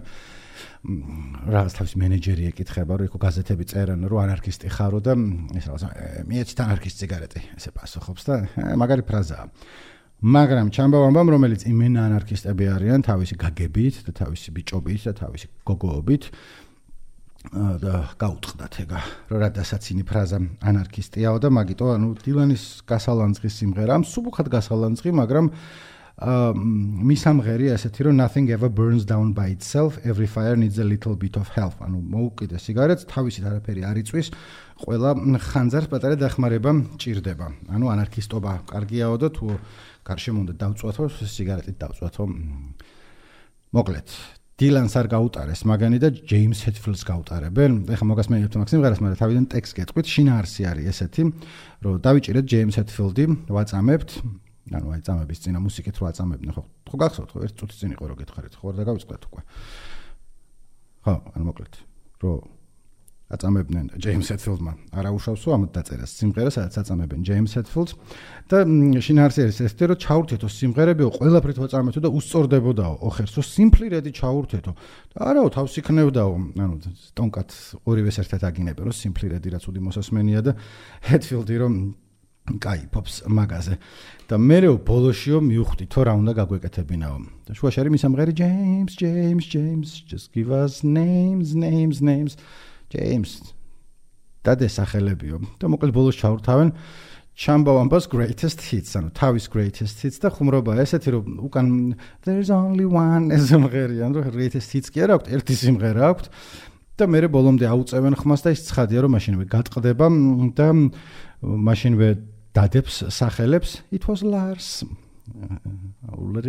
რაღაც 1.51 1.71
თავის 1.75 1.93
მენეჯერი 1.99 2.43
ეკითხება, 2.55 2.93
რომ 3.03 3.05
იქო 3.11 3.17
გაზეთები 3.19 3.63
წერენ, 3.67 4.07
რომ 4.07 4.19
ანარქისტი 4.23 4.67
ხარო 4.71 4.99
და 5.03 5.13
ეს 5.59 5.65
რაღაც 5.67 5.83
მიეცით 6.23 6.59
ანარქისტ 6.63 6.97
ციგარეტი, 7.03 7.39
ესე 7.59 7.69
პასუხობს 7.75 8.23
და 8.23 8.33
მაგარი 8.79 9.03
ფრაზაა. 9.03 9.45
მაგრამ 10.23 10.71
ჩამბავამბამ 10.71 11.29
რომელიც 11.35 11.61
იმენა 11.67 12.07
ანარქისტები 12.07 12.63
არიან 12.71 13.01
თავისი 13.03 13.35
გაგებით 13.43 13.95
და 14.07 14.11
თავისი 14.15 14.53
ბიჭობით 14.55 15.01
და 15.03 15.13
თავისი 15.19 15.47
გოგოობით 15.67 16.23
და 17.51 17.93
გაუტყდათ 18.21 18.75
ეგა 18.83 18.99
რომ 19.29 19.41
რადასაც 19.43 19.83
ინი 19.91 20.03
ფრაზა 20.07 20.39
ანარქისტიაო 20.63 21.37
და 21.43 21.49
მაგიტო 21.51 21.87
ანუ 21.95 22.09
დილანის 22.23 22.63
გასალანძღის 22.87 23.57
სიმღერა 23.59 23.99
მსუბუქად 24.03 24.47
გასალანძღი 24.53 25.11
მაგრამ 25.11 25.51
მისამღერი 26.13 27.73
ასეთი 27.73 28.05
რომ 28.05 28.15
nothing 28.21 28.47
ever 28.53 28.69
burns 28.69 29.03
down 29.03 29.33
by 29.33 29.49
itself 29.49 29.97
every 30.05 30.27
fire 30.27 30.55
needs 30.55 30.77
a 30.77 30.83
little 30.83 31.15
bit 31.15 31.35
of 31.35 31.49
help. 31.57 31.73
ანუ 31.81 31.99
მოუკიდე 31.99 32.61
სიგარეტს 32.61 33.09
თავისით 33.09 33.43
არაფერი 33.49 33.81
არ 33.81 33.97
იწვის 34.05 34.29
ყველა 34.85 35.09
ხანძარს 35.41 35.89
პატარა 35.89 36.15
დახმარება 36.21 36.71
ჭირდება. 37.01 37.47
ანუ 37.73 37.85
ანარქისტობა 37.97 38.51
კარგიაო 38.69 39.17
და 39.17 39.27
თუ 39.33 39.57
გარშემო 40.05 40.39
უნდა 40.45 40.53
დავწვათო 40.61 41.03
სიგარეტით 41.09 41.77
დავწვათო 41.81 42.23
მოკლედ 43.73 44.07
დილანს 44.63 44.95
არ 44.95 45.07
გაუტარეს 45.11 45.61
მაგანი 45.67 45.97
და 45.99 46.09
ჯეიმს 46.15 46.63
ჰეტფილდს 46.63 47.03
გაუტარებენ. 47.03 47.71
ეხლა 47.91 48.05
მოგასმენებთ 48.07 48.55
მაქსიმ 48.63 48.79
ღერას, 48.79 49.01
მაგრამ 49.03 49.19
თავიდან 49.19 49.45
ტექსტ 49.51 49.73
გეტყვით, 49.75 50.07
შინაარსი 50.07 50.63
არის 50.71 50.85
ესეთი, 50.93 51.23
რომ 51.83 51.99
დავიჭირეთ 51.99 52.45
ჯეიმს 52.47 52.75
ჰეტფილდი, 52.79 53.23
ვაწამებთ. 53.51 54.09
ანუ 54.71 54.87
აი 54.95 55.01
წამების 55.03 55.39
წინა 55.43 55.59
მუსიკით 55.59 55.95
რო 55.99 56.05
აწამებდნენ 56.07 56.53
ხო 56.55 56.63
ხო 56.87 56.95
გახსოვთ 56.95 57.29
ხო? 57.35 57.39
ერთ 57.43 57.55
წუთი 57.59 57.75
წინ 57.83 57.91
იყო 57.99 58.03
რო 58.07 58.15
გითხარით 58.23 58.55
ხო? 58.55 58.67
და 58.71 58.83
გავიწყდეთ 58.87 59.23
უკვე. 59.27 59.41
ხო 61.03 61.13
ანუ 61.35 61.43
მოკლედ 61.51 61.73
რო 62.23 62.31
აწამებდნენ 63.31 63.85
ჯეიმს 64.03 64.29
ჰეტფილდმა 64.33 64.71
არა 64.93 65.09
უშავსო 65.15 65.47
ამ 65.55 65.63
დაწერას. 65.73 66.11
სიმღერას 66.19 66.53
სადაც 66.59 66.75
აწამებენ 66.83 67.19
ჯეიმს 67.23 67.53
ჰეტფილდს 67.55 67.93
და 68.51 68.57
შინაარსი 68.99 69.39
არის 69.47 69.57
ეს 69.63 69.73
რომ 69.79 69.97
ჩაურთეთო 70.03 70.47
სიმღერებიო 70.53 71.09
ყველაფრით 71.17 71.57
ვაწამეთო 71.63 71.99
და 72.03 72.09
უსწორდებოდაო. 72.13 72.93
ოხერსო 73.07 73.41
სიმფლირედი 73.41 74.11
ჩაურთეთო 74.19 74.71
და 75.15 75.17
არაო 75.23 75.47
თავს 75.55 75.73
იქნებდაო 75.81 76.33
ანუ 76.61 76.75
სტონკად 77.09 77.49
ორივეს 77.89 78.17
ერთად 78.21 78.41
აგინებენ 78.43 78.83
რომ 78.91 78.95
სიმფლირედი 79.01 79.47
რაც 79.55 79.63
უდი 79.71 79.79
მოსასმენია 79.87 80.39
და 80.43 80.51
ჰეტფილდი 81.09 81.55
რომ 81.63 81.73
კაი 82.43 82.91
პოპს 82.91 83.23
მაგაზე. 83.31 83.79
და 84.27 84.35
მეეო 84.35 84.83
ბოლოშიო 84.83 85.39
მივხვდი 85.39 85.85
თორა 85.87 86.11
უნდა 86.19 86.31
გაგვეკეთებინაო? 86.43 87.17
და 87.47 87.51
შუაში 87.55 87.77
არის 87.79 87.91
მისამღერი 87.95 88.33
ჯეიმს 88.35 88.93
ჯეიმს 88.99 89.45
ჯეიმს 89.47 89.89
just 90.11 90.27
give 90.35 90.51
us 90.51 90.83
names 90.83 91.55
names 91.55 92.03
names 92.03 92.35
ჯეიმს 92.93 93.31
დადე 94.45 94.67
სახელებიო. 94.69 95.37
და 95.59 95.65
მოკლედ 95.71 95.91
ბოლოს 95.93 96.17
ჩავრთავენ 96.21 96.69
ჩამბავამბას 97.33 98.05
greatest 98.13 98.61
hits 98.69 98.93
ანუ 98.93 99.09
თავის 99.17 99.49
greatest 99.49 100.05
hits 100.05 100.21
და 100.21 100.29
ხუმრობა 100.29 100.77
ესეთი 100.85 101.09
რომ 101.17 101.25
უკან 101.49 101.67
there's 102.21 102.53
only 102.53 102.85
one 102.85 103.33
ეს 103.33 103.49
სიმღერა 103.49 104.05
ანუ 104.05 104.21
greatest 104.29 104.69
hits 104.77 104.93
კი 104.93 105.01
არა 105.07 105.17
აქვს 105.17 105.33
ერთი 105.33 105.55
სიმღერა 105.57 106.01
აქვს 106.13 106.29
და 106.93 107.09
მე 107.09 107.25
ბოლომდე 107.33 107.65
აუწევენ 107.73 108.15
ხმას 108.21 108.45
და 108.45 108.53
ის 108.53 108.61
ცხადია 108.69 109.01
რომ 109.01 109.17
მაშინვე 109.17 109.45
გატყდება 109.49 110.07
და 110.53 110.67
მაშინვე 111.41 112.09
დადებს 112.53 113.09
სახელებს. 113.09 113.81
It 113.89 114.05
was 114.05 114.21
lars. 114.21 114.85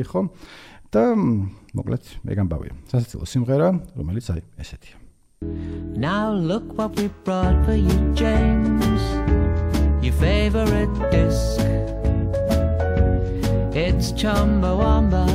ხო 0.04 0.20
და 0.94 1.02
მოკლედ 1.74 2.04
მეგამბავი 2.22 2.74
სასაცილო 2.90 3.26
სიმღერა 3.26 3.70
რომელიც 3.98 4.30
აი 4.34 4.42
ესეთია 4.62 5.03
Now 5.96 6.32
look 6.32 6.76
what 6.76 6.96
we 6.96 7.08
brought 7.24 7.64
for 7.64 7.74
you, 7.74 8.12
James. 8.14 9.00
Your 10.04 10.12
favorite 10.14 10.92
disc. 11.10 11.60
It's 13.76 14.12
Chumbawamba, 14.12 15.26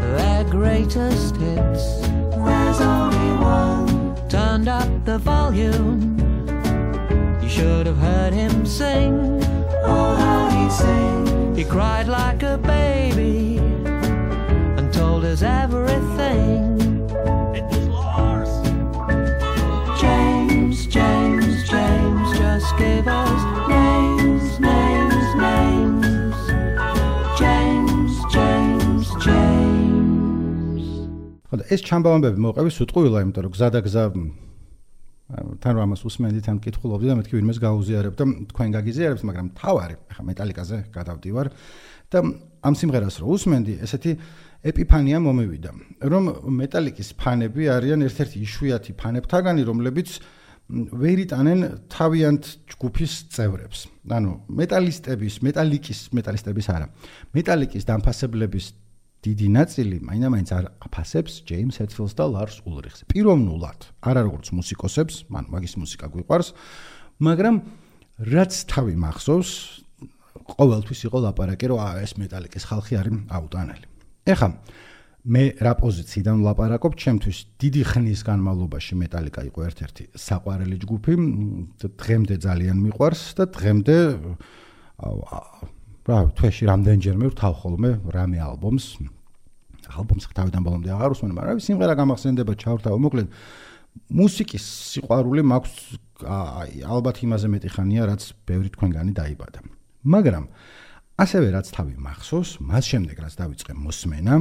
their 0.00 0.44
greatest 0.44 1.36
hits. 1.36 2.00
There's 2.36 2.80
only 2.80 3.32
one. 3.42 4.28
Turned 4.28 4.68
up 4.68 4.88
the 5.04 5.18
volume. 5.18 6.16
You 7.42 7.48
should 7.48 7.86
have 7.86 7.98
heard 7.98 8.32
him 8.32 8.64
sing. 8.64 9.42
Oh, 9.82 10.14
how 10.14 10.48
he 10.50 10.70
sings. 10.70 11.58
He 11.58 11.64
cried 11.64 12.06
like 12.08 12.42
a 12.42 12.56
baby 12.58 13.58
and 14.78 14.92
told 14.92 15.24
us 15.24 15.42
everything. 15.42 16.79
Gave 22.78 23.06
us 23.06 23.40
names, 23.68 24.60
names, 24.60 25.26
names. 25.46 26.38
James, 27.40 28.12
James, 28.34 29.06
James. 29.24 30.84
ხოდა 31.50 31.64
ეს 31.74 31.80
ჩამბავამბები 31.88 32.38
მოყევი 32.46 32.70
სუტყუილა, 32.76 33.18
იმიტომ 33.24 33.42
რომ 33.46 33.52
გზა 33.56 33.68
და 33.74 33.80
გზა 33.86 34.04
თან 35.30 35.72
რომ 35.76 35.82
ამას 35.86 36.02
უსმენდით 36.06 36.46
ამ 36.50 36.58
კითხულობდი 36.58 37.06
და 37.10 37.14
მეთქი 37.20 37.34
ვინმეს 37.38 37.58
გაუზიარებ 37.62 38.14
და 38.18 38.24
თქვენ 38.50 38.68
გაგიზიარებთ, 38.74 39.22
მაგრამ 39.30 39.48
თავარი, 39.54 39.96
ახლა 40.10 40.22
მეტალიკაზე 40.30 40.76
გადავდივარ 40.90 41.46
და 42.10 42.18
ამ 42.66 42.74
სიმღერას 42.74 43.16
რო 43.22 43.28
უსმენდი, 43.38 43.74
ესეთი 43.86 44.12
ეპიფანია 44.66 45.18
მომევიდა, 45.22 45.70
რომ 46.10 46.24
მეტალიკის 46.60 47.08
ფანები 47.14 47.70
არიან 47.70 48.02
ერთ-ერთი 48.10 48.36
იშვიათი 48.42 48.92
ფანებთაგანი, 48.98 49.62
რომლებიც 49.70 50.18
ვერ 50.70 51.18
იტანენ 51.26 51.60
თავიანთ 51.90 52.44
ჯგუფის 52.70 53.12
წევრებს. 53.34 53.78
ანუ 54.06 54.32
მეტალისტების, 54.46 55.34
მეტალიკის, 55.42 56.00
მეტალისტების 56.14 56.66
არა. 56.70 56.86
მეტალიკის 57.34 57.82
დამფასებლების 57.90 58.66
დიდი 59.20 59.48
ნაწილი 59.52 59.96
მაინდა-მაინც 60.00 60.48
არ 60.56 60.64
აფასებს 60.80 61.32
ჯეიმს 61.44 61.76
ჰეტფილდს 61.82 62.14
და 62.16 62.24
ლარს 62.30 62.56
ულრიხს. 62.64 63.04
პიროვნულად, 63.10 63.80
არა 64.00 64.20
როგორც 64.30 64.46
მუსიკოსებს, 64.56 65.14
მან 65.28 65.44
მაგის 65.52 65.74
მუსიკა 65.76 66.06
გვიყვარს, 66.08 66.48
მაგრამ 67.20 67.54
რაც 68.30 68.52
თავი 68.70 68.94
მახსოვს, 68.96 69.50
ყოველთვის 70.56 71.00
იყო 71.10 71.18
ლაპარაკი, 71.26 71.66
რომ 71.68 71.78
აა 71.84 72.00
ეს 72.00 72.12
მეტალიკის 72.16 72.64
ხალხი 72.64 72.94
არის 72.96 73.14
აუტანელი. 73.28 73.86
ეხლა 74.24 74.48
მე 75.20 75.42
რა 75.60 75.72
პოზიციიდან 75.76 76.40
ვლაპარაკობ, 76.40 76.96
ჩემთვის 76.96 77.38
დიდი 77.60 77.82
ხნის 77.92 78.20
განმავლობაში 78.24 78.94
მეტალიკა 79.04 79.42
იყო 79.52 79.60
ერთ-ერთი 79.68 80.04
საყვარელი 80.16 80.76
ჯგუფი, 80.80 81.14
დღემდე 82.00 82.34
ძალიან 82.40 82.76
მიყვარს 82.80 83.22
და 83.36 83.44
დღემდე 83.52 83.96
რა 86.08 86.18
თვეში 86.40 86.64
რამდენჯერმე 86.72 87.26
ვთავ 87.36 87.52
ხოლმე 87.60 87.90
რამე 88.16 88.38
ალბომს. 88.40 88.86
ალბომს 89.90 90.24
თავიდან 90.32 90.62
ბოლომდე 90.64 90.88
აღარ 90.96 91.10
უსმენ, 91.12 91.32
მაგრამ 91.36 91.50
რავი 91.52 91.62
სიმღერა 91.68 91.94
გამახსენდება 92.00 92.52
ჩავრთავ, 92.56 92.94
მოკლედ 92.96 93.28
მუსიკის 94.08 94.64
სიყვარული 94.96 95.42
მაქვს 95.50 95.74
აი 96.24 96.84
ალბათ 96.86 97.16
იმაზე 97.26 97.46
მეტი 97.50 97.68
ხანია, 97.74 98.02
რაც 98.08 98.22
ბევრი 98.48 98.68
თქვენგანი 98.72 99.12
დაიბადა. 99.18 99.60
მაგრამ 100.04 100.44
ასევე 101.20 101.46
რაც 101.52 101.66
თავი 101.74 101.94
მახსოვს, 102.00 102.50
მას 102.64 102.84
შემდეგ 102.86 103.16
რაც 103.20 103.34
დავიწყე 103.40 103.72
მოსმენა, 103.76 104.34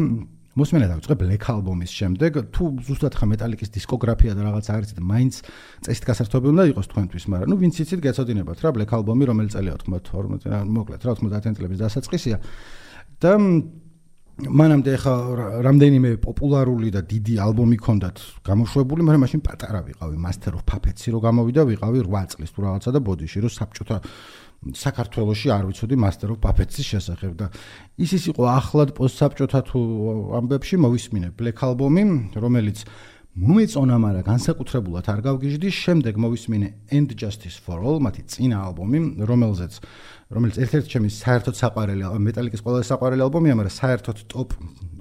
მოსმენა 0.58 0.88
დავიწყე 0.90 1.16
Black 1.20 1.44
Album-ის 1.54 1.92
შემდეგ, 1.94 2.40
თუ 2.50 2.64
ზუსტად 2.82 3.14
ხა 3.14 3.26
მეტალიკის 3.30 3.70
დისკოგრაფია 3.70 4.34
და 4.34 4.42
რაღაც 4.50 4.66
არის 4.74 4.92
და 4.98 5.02
მაინც 5.06 5.34
წესით 5.86 6.06
გასართობი 6.10 6.48
უნდა 6.50 6.64
იყოს 6.74 6.88
თქვენთვის, 6.90 7.26
მაგრამ 7.30 7.50
ნუ 7.54 7.58
ვინც 7.62 7.76
იცით 7.86 8.02
გეცოდინებათ 8.02 8.58
რა 8.66 8.70
Black 8.74 8.92
Album-ი 8.98 9.30
რომელი 9.30 9.50
წელია 9.54 9.78
92 9.86 10.50
რა 10.50 10.60
მოკლედ 10.66 11.02
რა 11.06 11.14
90-იან 11.22 11.54
წლების 11.54 11.80
დასაწყისია. 11.86 12.38
და 13.20 13.32
მანამდე 14.40 14.94
ხა 15.04 15.14
რამდენიმე 15.68 16.10
პოპულარული 16.24 16.88
და 16.96 17.04
დიდი 17.04 17.36
ალბომი 17.44 17.78
ქონდათ 17.84 18.18
გამოშვებული, 18.48 19.04
მაგრამ 19.04 19.24
მაშინ 19.28 19.42
პატარა 19.44 19.84
ვიყავი. 19.84 20.16
Master 20.16 20.56
of 20.56 20.64
Puppets-ი 20.64 21.12
რო 21.12 21.20
გამოვიდა, 21.20 21.68
ვიყავი 21.68 22.00
8 22.08 22.40
წლის 22.40 22.52
თუ 22.56 22.60
რაღაცა 22.64 22.90
და 22.96 23.00
ბოდიში 23.04 23.44
რო 23.44 23.50
საბჭოთა 23.52 23.98
საქართველოსი 24.60 25.52
არ 25.56 25.64
ვიცოდი 25.70 25.96
Master 25.96 26.34
of 26.36 26.42
Puppets-ის 26.44 26.84
შესახებ 26.92 27.32
და 27.40 27.48
ის 27.96 28.12
ის 28.18 28.24
იყო 28.34 28.44
ახლად 28.44 28.92
პოსტსაბჭოთა 28.98 29.62
თუ 29.72 29.80
ამბებში 30.36 30.76
მოვისმინე 30.84 31.32
Black 31.40 31.64
Album-ი, 31.64 32.04
რომელიც 32.36 32.84
მომეწონა, 33.40 33.96
მაგრამ 34.04 34.26
განსაკუთრებულად 34.28 35.06
არ 35.08 35.20
გავგიჟდი, 35.24 35.70
შემდეგ 35.72 36.14
მოვისმინე 36.20 36.68
End 36.92 37.16
Justice 37.16 37.56
for 37.56 37.80
All, 37.80 38.04
მათი 38.04 38.26
წინა 38.28 38.58
ალბომი, 38.68 39.00
რომელზეც 39.24 39.80
რომელიც 40.34 40.56
ერთ-ერთი 40.60 40.90
ჩემი 40.92 41.10
საერთოდ 41.14 41.56
საყვარელი 41.56 42.04
მეტალიკის 42.20 42.64
ყველაზე 42.66 42.86
საყვარელი 42.92 43.24
ალბომია, 43.24 43.54
მაგრამ 43.56 43.76
საერთოდ 43.80 44.18
top 44.28 44.58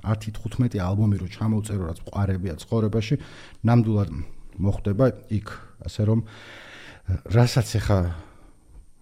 10-15 0.07 0.79
ალბომი 0.79 1.19
რო 1.19 1.29
ჩამოვწერო, 1.35 1.83
რაც 1.91 1.99
ყარებია 2.07 2.55
ცხოვრებაში, 2.63 3.19
ნამდვილად 3.67 4.11
მოხდება 4.63 5.07
იქ, 5.35 5.49
ასე 5.89 6.03
რომ 6.07 6.19
რასაც 7.33 7.69
ახლა 7.81 8.28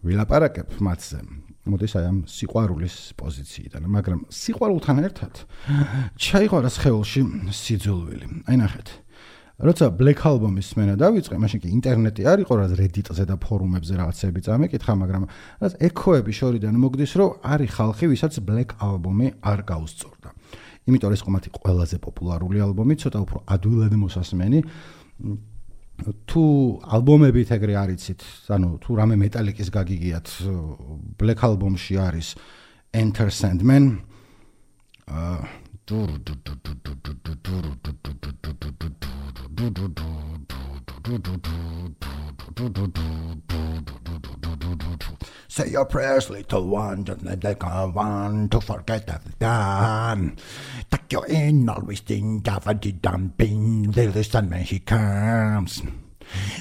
ვილაპარაკებ 0.04 0.68
მათზე. 0.82 1.18
მოდი 1.66 1.86
აი 1.98 2.04
ამ 2.06 2.18
სიყვარულის 2.30 2.96
პოზიციიდან, 3.18 3.82
მაგრამ 3.90 4.20
სიყვარულთან 4.30 4.96
ერთად 5.02 5.34
ჩაიყარა 6.14 6.70
სხეულში 6.70 7.20
სიძულვილი. 7.50 8.26
აი 8.46 8.56
ნახეთ. 8.62 8.88
როცა 9.56 9.88
Black 9.96 10.20
Album-ის 10.28 10.76
მენა 10.76 10.94
დავიწყე, 11.00 11.36
მაშინ 11.40 11.58
კი 11.64 11.68
ინტერნეტი 11.72 12.22
არ 12.28 12.38
იყო, 12.44 12.54
რაც 12.60 12.72
Reddit-ზე 12.76 13.24
და 13.24 13.36
ფორუმებზე 13.40 13.94
რაღაცები 13.96 14.40
წამეკითხა, 14.44 14.92
მაგრამ 15.00 15.24
რაც 15.64 15.72
ეკოები 15.80 16.32
შორიდან 16.36 16.76
მოგდის, 16.76 17.12
რომ 17.16 17.30
არის 17.40 17.70
ხალხი, 17.72 18.04
ვისაც 18.12 18.32
Black 18.44 18.76
Album-ი 18.76 19.28
არ 19.40 19.60
გაუსწორდა. 19.64 20.28
იმიტომ 20.86 21.12
ეს 21.16 21.22
ყომათი 21.24 21.48
ყველაზე 21.56 21.96
პოპულარული 22.04 22.58
ალბომი, 22.60 22.94
ცოტა 23.00 23.18
უფრო 23.24 23.38
ადვილად 23.48 23.92
მოსასმენი. 23.96 24.58
თუ 26.28 26.42
ალბომებით 26.96 27.52
ეგრე 27.56 27.74
არიცით, 27.80 28.22
ანუ 28.52 28.70
თუ 28.84 28.90
რამე 29.00 29.16
მეტალიკის 29.22 29.68
გაგიგიათ 29.72 30.28
Black 31.16 31.40
Album-ში 31.48 31.96
არის 31.96 32.28
Enter 32.92 33.28
Sandman 33.32 34.04
აა 35.06 35.40
Say 45.46 45.70
your 45.70 45.84
prayers, 45.84 46.28
little 46.30 46.66
one, 46.66 47.04
just 47.04 47.22
let 47.22 47.40
the 47.40 47.54
one 47.94 48.48
to 48.48 48.60
forget 48.60 49.08
I've 49.08 49.38
done. 49.38 50.36
Tuck 50.90 51.12
you 51.12 51.22
in, 51.28 51.68
always 51.68 52.00
think 52.00 52.48
of 52.48 52.66
a 52.66 52.74
dumping, 52.74 53.92
the 53.92 54.08
listen 54.08 54.50
when 54.50 54.62
he 54.62 54.80
comes. 54.80 55.80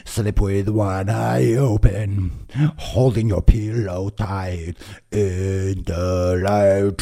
Sleep 0.06 0.40
with 0.40 0.70
one 0.70 1.10
eye 1.10 1.56
open, 1.56 2.46
holding 2.78 3.30
your 3.30 3.42
pillow 3.42 4.10
tight 4.10 4.76
in 5.12 5.82
the 5.86 6.40
light 6.44 7.02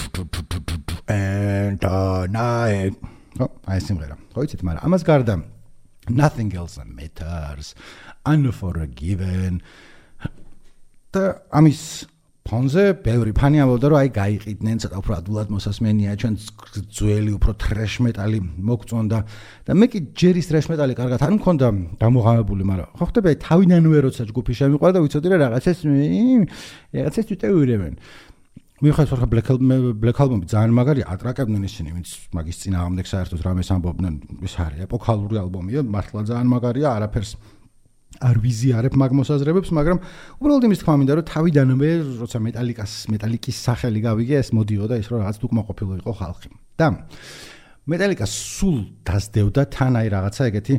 and 1.10 1.78
the 1.78 2.28
night. 2.28 2.96
Oh, 3.38 3.52
I 3.68 3.80
simrera. 3.80 4.18
Hojcit 4.34 4.62
már, 4.62 4.80
amaz 4.82 5.04
gardam. 5.04 5.53
Nothing 6.10 6.54
else 6.56 6.80
matters. 6.86 7.76
Unforgiven. 8.26 9.62
და 11.14 11.46
ამის 11.54 12.10
ფონზე 12.44 12.84
ბევრი 13.06 13.32
ფანი 13.38 13.62
ამბობდა 13.64 13.88
რომ 13.94 14.00
აი 14.02 14.10
გაიყიდნენ 14.18 14.80
ცოტა 14.84 14.98
უფრო 15.00 15.14
ადულად 15.16 15.52
მოსასმენია 15.54 16.16
ჩვენ 16.20 16.34
ძველი 16.98 17.32
უფრო 17.38 17.52
ტრეშ 17.64 17.94
მეტალი 18.04 18.40
მოგწონდა 18.70 19.20
და 19.70 19.78
მე 19.80 19.88
კი 19.94 20.00
ჯერის 20.18 20.50
ტრეშ 20.50 20.66
მეტალი 20.74 20.98
კარგად 20.98 21.24
არ 21.24 21.34
მქონდა 21.38 21.68
დამოღამებული 22.02 22.64
მაგრამ 22.68 22.90
ხო 23.00 23.06
ხდება 23.14 23.28
აი 23.32 23.38
თავიდანვე 23.48 24.00
როცა 24.10 24.28
ჯგუფი 24.34 24.54
შემიყვარა 24.60 24.94
და 24.98 25.04
ვიცოდი 25.06 25.28
რა 25.32 25.38
რაღაცას 25.46 25.78
რაღაცას 26.98 27.26
თვითეურებენ 28.84 28.92
მიხედავთ 28.92 29.22
რა 29.24 29.28
ბლეკ 29.32 29.48
ბლეკ 29.96 30.18
ალბომი 30.20 30.46
ძალიან 30.52 30.74
მაგარი 30.76 31.02
ატრაკებდნენ 31.08 31.64
ისინი 31.64 31.90
ვინც 31.96 32.10
მაგის 32.36 32.58
წინააღმდეგ 32.64 33.06
საერთოდ 33.08 33.42
რამეს 33.48 33.70
ამბობდნენ 33.72 34.16
ეს 34.44 34.56
არის 34.60 34.84
ეპოქალური 34.84 35.40
ალბომია 35.40 35.84
მართლა 35.88 36.22
ძალიან 36.28 36.48
მაგარია 36.52 36.90
არაფერს 36.92 37.32
არ 38.14 38.38
ვიზიარებ 38.44 38.94
მაგ 38.94 39.12
მოსაზრებებს, 39.18 39.70
მაგრამ 39.74 39.98
უბრალოდ 40.38 40.64
იმის 40.68 40.80
თქმა 40.84 40.96
მინდა, 41.02 41.14
რომ 41.18 41.26
თავიდანვე, 41.34 41.90
როცა 42.22 42.38
მეტალიკას, 42.46 42.92
მეტალიკის 43.10 43.58
სახელი 43.58 44.00
გავიგე, 44.06 44.36
ეს 44.38 44.50
მოდიოდა 44.54 44.96
ის, 45.02 45.08
რომ 45.10 45.18
რაღაც 45.24 45.38
უკმაყოფილო 45.48 45.94
იყო 46.04 46.14
ხალხი. 46.14 46.50
და 46.78 46.88
მეტალიკას 47.90 48.32
სულ 48.32 48.78
დასდევდა 49.02 49.62
თან 49.74 49.94
აი 49.98 50.08
რაღაცა 50.14 50.42
ეგეთი 50.54 50.74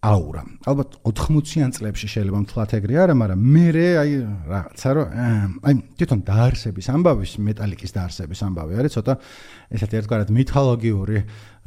აურა. 0.00 0.42
ალბათ 0.64 0.94
80-იან 1.04 1.74
წლებში 1.76 2.08
შეიძლება 2.08 2.38
მთლად 2.40 2.72
ეგრე 2.78 2.94
არა, 3.04 3.14
მაგრამ 3.20 3.40
მე 3.52 3.64
აი 4.00 4.12
რაღაცა 4.48 4.90
რომ 4.96 5.08
აი 5.60 5.74
თვითონ 6.00 6.20
დაარსების 6.24 6.86
ამბავის 6.88 7.32
მეტალიკის 7.44 7.92
დაარსების 8.00 8.40
ამბავი 8.48 8.80
არის 8.80 8.96
ცოტა 8.96 9.14
ესეთი 9.76 10.00
ერთგვარად 10.00 10.32
მითოლოგიური 10.32 11.18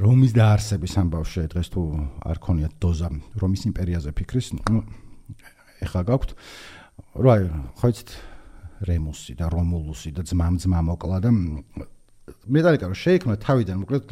რომის 0.01 0.33
დაარსების 0.33 0.93
ამბავში 1.03 1.45
დღეს 1.53 1.69
თუ 1.77 1.81
არ 2.25 2.37
ქონიათ 2.41 2.73
დოზა 2.81 3.09
რომის 3.37 3.61
იმპერიაზე 3.69 4.09
ფიქრის, 4.17 4.47
ну 4.65 4.81
ეხა 5.85 6.01
გაქვთ 6.09 6.33
რა 7.21 7.35
ხო 7.77 7.87
იცით 7.93 8.09
რემუსი 8.89 9.37
და 9.37 9.45
რომულუსი 9.53 10.09
და 10.17 10.25
ძმამ 10.25 10.57
ძმა 10.57 10.81
მოკლა 10.89 11.17
და 11.21 11.29
მეტალიკა 12.23 12.87
რომ 12.87 12.95
შეიქმნა 12.95 13.35
თავიდან 13.43 13.77
მოკლედ 13.83 14.11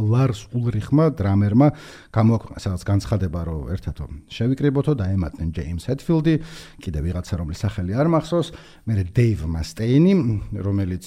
ლარს 0.00 0.40
ულრიხმა 0.56 1.06
დრამერმა 1.12 1.68
გამოაქვეყნა 2.12 2.58
სადაც 2.64 2.82
განცხადება 2.88 3.40
რომ 3.48 3.68
ერთადო 3.76 4.04
შევიკრიბოთო 4.32 4.92
და 4.96 5.08
ემატნენ 5.12 5.50
ჯეიმს 5.52 5.84
ჰედფილდი 5.92 6.34
კიდე 6.80 6.98
ვიღაცა 7.04 7.34
რომლის 7.40 7.60
სახელი 7.60 7.92
არ 8.00 8.08
მახსოვს. 8.16 8.48
მე 8.88 8.92
დეივ 9.12 9.38
მასტეინი 9.44 10.12
რომელიც 10.56 11.04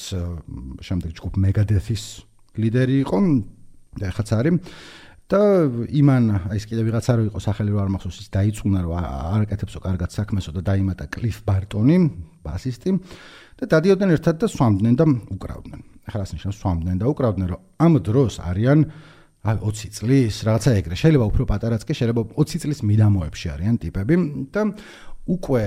შემდეგ 0.82 1.10
ჯგუფ 1.18 1.34
მეგადეთის 1.42 2.04
ლიდერი 2.62 2.96
იყო 3.02 3.18
და 3.98 4.06
ახაც 4.14 4.30
არის. 4.38 4.54
და 5.34 5.42
იმან 5.90 6.54
ის 6.54 6.68
კიდე 6.70 6.84
ვიღაცა 6.86 7.12
რო 7.18 7.24
იყო 7.32 7.40
სახელი 7.42 7.72
რო 7.74 7.80
არ 7.82 7.90
მახსოვს 7.96 8.18
ის 8.22 8.30
დაიწუნა 8.30 8.80
რომ 8.86 8.94
არ 9.02 9.42
აკეთებსო 9.48 9.80
კარგად 9.82 10.10
საქმესო 10.14 10.52
და 10.54 10.62
დაიმატა 10.62 11.10
კლიფ 11.10 11.38
ბარტონი 11.48 11.98
ბასისტი 12.46 12.92
და 13.60 13.64
დადიოდნენ 13.74 14.10
ერთად 14.18 14.36
და 14.44 14.48
სვამდნენ 14.52 14.94
და 15.00 15.06
უკრავდნენ. 15.36 15.82
ახლა 16.04 16.22
ასე 16.28 16.34
ნიშნავს 16.36 16.58
სვამდნენ 16.60 16.98
და 17.00 17.06
უკრავდნენ 17.14 17.48
რომ 17.48 17.62
ამ 17.80 17.94
დროს 18.04 18.34
არიან 18.44 18.80
აი 19.44 19.56
20 19.60 19.96
წლის 19.98 20.36
რაღაცა 20.48 20.70
ეგრე 20.80 20.96
შეიძლება 21.00 21.26
უფრო 21.32 21.44
პატარაც 21.48 21.82
კი 21.88 21.94
შეიძლება 22.00 22.22
20 22.36 22.64
წლის 22.64 22.80
მიდამოებში 22.84 23.48
არიან 23.56 23.76
ტიპები 23.84 24.16
და 24.52 24.62
უკვე 25.36 25.64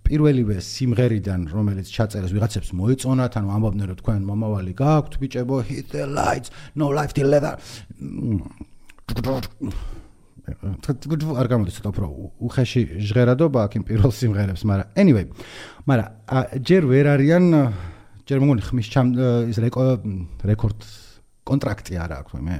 პირველივე 0.00 0.56
სიმღერიდან 0.64 1.40
რომელიც 1.52 1.92
ჩაწერეს 1.92 2.32
ვიღაცებს 2.32 2.72
მოეწონათ 2.72 3.36
ანუ 3.36 3.48
ამბობდნენ 3.56 3.86
რომ 3.90 3.98
თქვენ 4.00 4.20
მომავალი 4.30 4.72
გაქვთ 4.80 5.12
ბიჭებო 5.20 5.56
hit 5.68 5.92
the 5.92 6.04
lights 6.08 6.48
no 6.76 6.88
life 6.88 7.12
till 7.12 7.28
leather 7.28 7.56
არ 11.40 11.46
გამოდის 11.50 11.76
ცოტა 11.80 11.90
უფრო 11.92 12.06
უხეში 12.46 12.82
ჟღერადობა 13.10 13.58
აქ 13.66 13.72
იმ 13.80 13.84
პირველ 13.90 14.12
სიმღერებს, 14.20 14.62
მაგრამ 14.70 14.88
anyway, 15.00 15.26
მაგრამ 15.86 16.08
ჯერ 16.64 16.82
ვერ 16.90 17.06
არიან 17.14 17.44
ჯერ 18.26 18.38
მოგონი 18.40 18.62
ხმის 18.66 18.88
ჩამ 18.90 19.06
ის 19.50 19.58
რეკორდ 19.60 20.80
კონტრაქტი 21.46 21.94
არა 21.98 22.16
აქვს 22.22 22.32
მე 22.40 22.56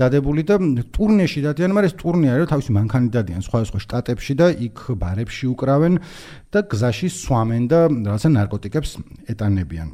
დადებული 0.00 0.42
და 0.48 0.56
ტურნეში 0.96 1.40
დადიან, 1.44 1.72
მაგრამ 1.76 1.90
ეს 1.92 1.96
ტურნე 2.00 2.28
არის 2.32 2.48
თავისი 2.52 2.70
მანქანი 2.72 3.08
დადიან 3.12 3.44
სხვა 3.44 3.58
სხვა 3.68 3.80
შტატებში 3.84 4.34
და 4.40 4.46
იქ 4.66 4.76
ბარებში 4.96 5.44
უკრავენ 5.52 6.00
და 6.48 6.58
გზაში 6.72 7.08
სვამენ 7.12 7.64
და 7.68 7.80
რაღაცა 8.08 8.28
ნარკოტიკებს 8.32 8.90
ეტანებიან. 9.28 9.88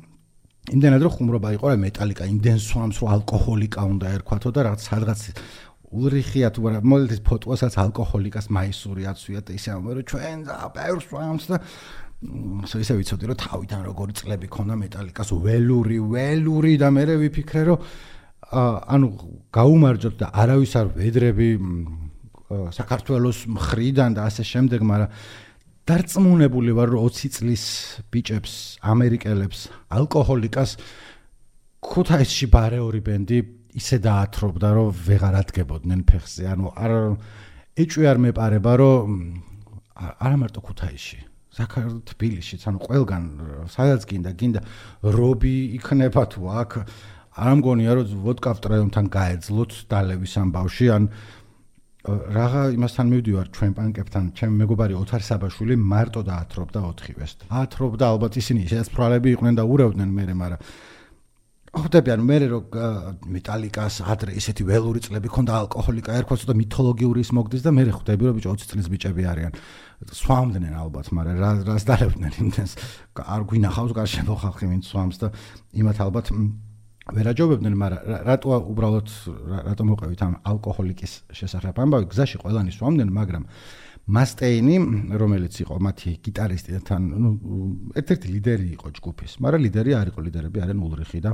იმდენად 0.67 1.03
რომ 1.07 1.13
ხუმრობა 1.15 1.49
იყო 1.55 1.67
რა 1.71 1.77
მეტალიკა 1.79 2.25
იმდენ 2.27 2.59
სვამს 2.59 2.97
რომ 2.99 3.11
ალკოჰოლიკა 3.15 3.83
უნდა 3.87 4.07
ერქვათო 4.19 4.51
და 4.51 4.61
რაღაც 4.67 4.81
სადღაც 4.83 5.21
ულრიხია 5.93 6.51
თუ 6.51 6.61
არა? 6.69 6.81
მოდელს 6.83 7.21
ფოტოასაც 7.27 7.75
ალკოჰოლიკას 7.79 8.51
მაისური 8.51 9.07
აცვია 9.13 9.41
და 9.47 9.53
ისე 9.55 9.71
ამბობ 9.77 9.95
რომ 9.97 10.07
ჩვენ 10.11 10.39
და 10.49 10.55
პერს 10.75 11.07
ვამს 11.13 11.47
და 11.51 11.57
სო 12.67 12.77
ისე 12.81 12.95
ვიცოდი 12.97 13.25
რომ 13.31 13.39
თავიდან 13.45 13.81
როგორი 13.87 14.13
წლები 14.17 14.47
ქონდა 14.51 14.75
მეტალიკას 14.83 15.31
ველური 15.37 15.99
ველური 16.01 16.73
და 16.81 16.89
მე 16.91 17.05
ვიფიქრე 17.23 17.63
რომ 17.69 17.79
ანუ 18.57 19.09
გაუმარჯოთ 19.53 20.15
და 20.23 20.27
არავის 20.33 20.73
არ 20.81 20.87
ვედრები 20.97 21.49
საქართველოს 22.47 23.39
მხრიდან 23.51 24.11
და 24.17 24.31
ასე 24.31 24.43
შემდეგ 24.47 24.81
მაგრამ 24.87 25.11
დარწმუნებული 25.87 26.71
ვარ 26.75 26.89
რომ 26.95 27.11
20 27.11 27.37
წლის 27.37 27.65
ბიჭებს 28.11 28.53
ამერიკელებს 28.83 29.61
ალკოჰოლიკას 29.91 30.71
ქუთაისში 31.83 32.47
ბარეორი 32.51 33.01
ბენდი 33.07 33.39
ისე 33.77 33.97
დაათრობდა 34.07 34.69
რომ 34.77 34.89
ვეღარ 35.07 35.35
ადგებოდნენ 35.43 36.01
ფეხზე. 36.09 36.45
ანუ 36.53 36.67
არ 36.77 36.93
ეჭვი 37.77 38.05
არ 38.09 38.19
მეპარება 38.25 38.73
რომ 38.81 39.09
არა 39.97 40.37
მარტო 40.41 40.61
ქუთაისში 40.65 41.19
საქართველოს 41.57 42.05
თბილისშიც 42.13 42.63
ანუ 42.69 42.79
ყველგან 42.85 43.23
სადაც 43.73 44.03
გინდა 44.09 44.31
გინდა 44.41 44.61
რობი 45.17 45.57
იქნება 45.81 46.23
თუ 46.33 46.41
აქ 46.63 46.73
არ 47.37 47.53
მგონია 47.61 47.93
რომ 47.97 48.13
ვოდკა 48.25 48.53
ვტრეონთან 48.61 49.07
გაეძლოთ 49.13 49.73
დალევის 49.93 50.35
ამბავში 50.41 50.87
ან 50.97 51.05
რაღა 52.07 52.63
იმასთან 52.77 53.07
მივდივარ 53.13 53.47
ჩვენ 53.51 53.73
პანკებთან. 53.77 54.25
ჩემ 54.39 54.53
მეგობარი 54.63 54.95
ოთარ 54.95 55.23
საბაშვილი 55.27 55.75
მარტო 55.75 56.21
დაათრობდა 56.23 56.81
ოთხივეს. 56.91 57.33
დაათრობდა 57.51 58.05
ალბათ 58.15 58.33
ისინი 58.39 58.61
შეიძლება 58.71 58.95
ფრალები 58.95 59.29
იყვნენ 59.35 59.55
და 59.59 59.65
ურევდნენ 59.67 60.11
მე 60.17 60.25
მაგრამ 60.39 60.61
ხვდები 61.75 62.13
ანუ 62.15 62.25
მე 62.27 62.37
რო 62.47 62.59
მეტალიკას 63.27 63.99
ადრე 64.07 64.37
ისეთი 64.39 64.67
ველური 64.69 65.03
წლები 65.03 65.31
ქონდა 65.33 65.57
ალკოჰოლიკა 65.67 66.15
ერქვა 66.21 66.37
ცოტა 66.41 66.55
მითოლოგიური 66.61 67.25
ის 67.27 67.31
მოგდის 67.37 67.65
და 67.67 67.73
მე 67.75 67.85
ხვდები 67.91 68.23
რომ 68.29 68.37
ბიჭო 68.39 68.55
20 68.55 68.71
წლის 68.71 68.87
ბიჭები 68.93 69.23
არიან. 69.27 69.53
სვამდნენ 70.07 70.75
ალბათ 70.77 71.07
მაგრამ 71.17 71.37
რა 71.43 71.51
რას 71.67 71.85
დალებდნენ 71.89 72.33
იმდენს? 72.39 72.73
არ 73.17 73.43
გვინახავს 73.51 73.93
გარშემო 73.97 74.35
ხალხი 74.37 74.67
ვინც 74.71 74.85
სვამს 74.93 75.17
და 75.21 75.29
იმათ 75.75 75.99
ალბათ 76.07 76.27
ვერაჯობებდნენ 77.07 77.75
მაგრამ 77.83 78.03
რატო 78.27 78.49
უბრალოდ 78.73 79.09
რატო 79.67 79.83
მოყევით 79.87 80.21
ამ 80.23 80.35
ალკოჰოლიკის 80.43 81.13
შესახებ? 81.33 81.77
ამბავი 81.83 82.07
გზაში 82.13 82.37
ყველანი 82.43 82.71
სვამდნენ 82.77 83.11
მაგრამ 83.11 83.45
მასტეინი, 84.12 84.76
რომელიც 85.22 85.54
იყო 85.64 85.76
მათი 85.78 86.10
გიტარისტი 86.26 86.80
თან, 86.88 87.02
ну, 87.22 87.30
ერთ-ერთი 87.96 88.28
ლიდერი 88.36 88.68
იყო 88.76 88.88
ჯგუფის, 88.98 89.32
მაგრამ 89.46 89.62
ლიდერი 89.66 89.92
არ 89.98 90.08
იყო, 90.12 90.20
ლიდერები 90.28 90.58
არიან 90.66 90.80
ულრიხი 90.82 91.20
და 91.22 91.32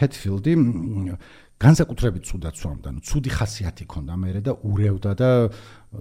ჰედფილდი. 0.00 0.52
განსაკუთრებით 1.60 2.24
ცუდად 2.24 2.54
სვამდა, 2.56 2.88
ну, 2.88 3.00
ცუდი 3.04 3.30
ხასიათი 3.36 3.84
ჰქონდა 3.84 4.14
მერე 4.16 4.40
და 4.40 4.56
ურევდა 4.64 5.12
და 5.12 5.30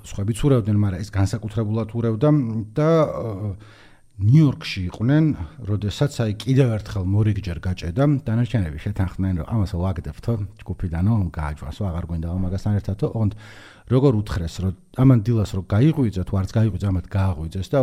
სხვაებიც 0.08 0.40
ურევდნენ, 0.40 0.78
მაგრამ 0.80 1.04
ეს 1.04 1.12
განსაკუთრებულად 1.12 1.92
ურევდა 2.00 2.30
და 2.80 2.90
ნიუ-იორკში 4.20 4.82
იყვნენ, 4.92 5.26
როდესაც 5.64 6.12
აი 6.20 6.34
კიდევ 6.44 6.72
ერთხელ 6.76 7.04
მორიგჯერ 7.08 7.60
გაჭედა, 7.64 8.04
დანარჩენები 8.28 8.80
შეთანხმდნენ, 8.84 9.36
რომ 9.40 9.48
ამას 9.48 9.72
ვაგდებთო 9.80 10.34
ჯგუფიდანო, 10.60 11.14
გააჯვასო, 11.32 11.82
აღარ 11.88 12.06
გვინდა 12.08 12.28
ამაგასთან 12.36 12.74
ერთადო, 12.80 13.06
ოღონდ 13.16 13.34
როგორ 13.93 14.13
უთხრეს 14.21 14.55
რომ 14.65 14.75
ამან 14.97 15.19
დილას 15.27 15.51
რომ 15.57 15.65
გაიღვიძე 15.69 16.23
თუ 16.25 16.35
არც 16.41 16.51
გაიღვიძე 16.57 16.87
ამათ 16.89 17.07
გააღვიძეს 17.13 17.69
და 17.75 17.81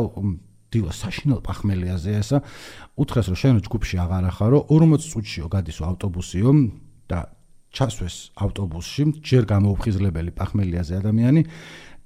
დილას 0.71 0.97
საშინელ 1.03 1.39
პახმელიაზე 1.45 2.11
ესა 2.21 2.37
უთხრეს 2.97 3.27
რომ 3.29 3.37
შენ 3.41 3.55
ჯგუფში 3.67 3.95
აღარ 4.01 4.23
ახარო 4.31 4.59
40 4.71 5.05
წუთშიო 5.11 5.45
გადისო 5.51 5.83
ავტობუსიო 5.91 6.51
და 7.11 7.19
ჩასვეს 7.71 8.15
ავტობუსში 8.43 9.03
ჯერ 9.23 9.43
გამოუფხიზლებელი 9.47 10.31
პახმელიაზე 10.35 10.93
ადამიანი 10.99 11.41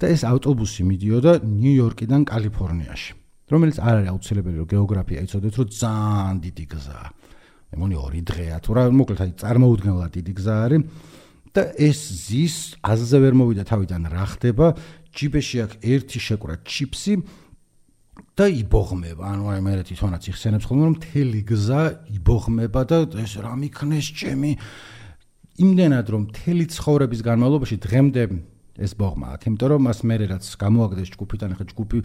და 0.02 0.06
ეს 0.14 0.22
ავტობუსი 0.28 0.82
მიდიოდა 0.86 1.32
ნიუ-იორკიდან 1.42 2.22
კალიფორნიაში. 2.30 3.12
რომელიც 3.46 3.78
არ 3.78 3.96
არის 3.96 4.10
აუცილებელი 4.12 4.58
რომ 4.62 4.68
გეოგრაფია 4.74 5.20
იცოდეთ 5.26 5.54
რომ 5.58 5.68
ძალიან 5.82 6.38
დიდი 6.46 6.66
გზაა. 6.74 7.08
მე 7.70 7.76
მგონი 7.78 7.96
ორი 7.98 8.22
დღეა 8.30 8.58
თუ 8.62 8.72
რა 8.78 8.84
მოკლედ 8.94 9.22
აი 9.26 9.32
წარმოუდგენლად 9.42 10.12
დიდი 10.18 10.34
გზა 10.38 10.56
არის 10.66 10.82
და 11.56 11.64
ეს 11.80 12.00
ზის 12.28 12.56
აზზე 12.84 13.18
ვერ 13.24 13.34
მოვიდა 13.40 13.64
თავიდან 13.64 14.04
რა 14.12 14.26
ხდება. 14.36 14.68
ჯიბეში 15.16 15.58
აქ 15.64 15.72
ერთი 15.80 16.20
შეკვრა 16.20 16.56
ჩიპსი 16.68 17.14
და 18.36 18.46
იბოღმება. 18.52 19.24
ანუ 19.24 19.44
აი 19.56 19.60
მე 19.64 19.72
თვითონაც 19.88 20.24
იხსენებს 20.28 20.68
ხოლმე 20.68 20.84
რომ 20.84 20.96
მთელი 21.00 21.40
გზა 21.48 21.84
იბოღმება 22.20 22.82
და 22.84 22.98
ეს 23.24 23.34
რა 23.40 23.54
მიქნეს 23.56 24.08
ჩემი. 24.12 24.52
იმდენად 25.56 26.08
რომ 26.12 26.22
მთელი 26.28 26.66
ცხოვრების 26.76 27.22
განმავლობაში 27.24 27.78
დღემდე 27.80 28.24
ეს 28.76 28.92
ბოღმა 29.00 29.28
აქ, 29.36 29.42
იმიტომ 29.48 29.70
რომ 29.72 29.82
მას 29.88 30.00
მე 30.04 30.16
რაც 30.36 30.46
გამოაგდეს 30.60 31.10
ჯგუფიდან, 31.16 31.50
ახლა 31.56 31.66
ჯგუფი 31.72 31.98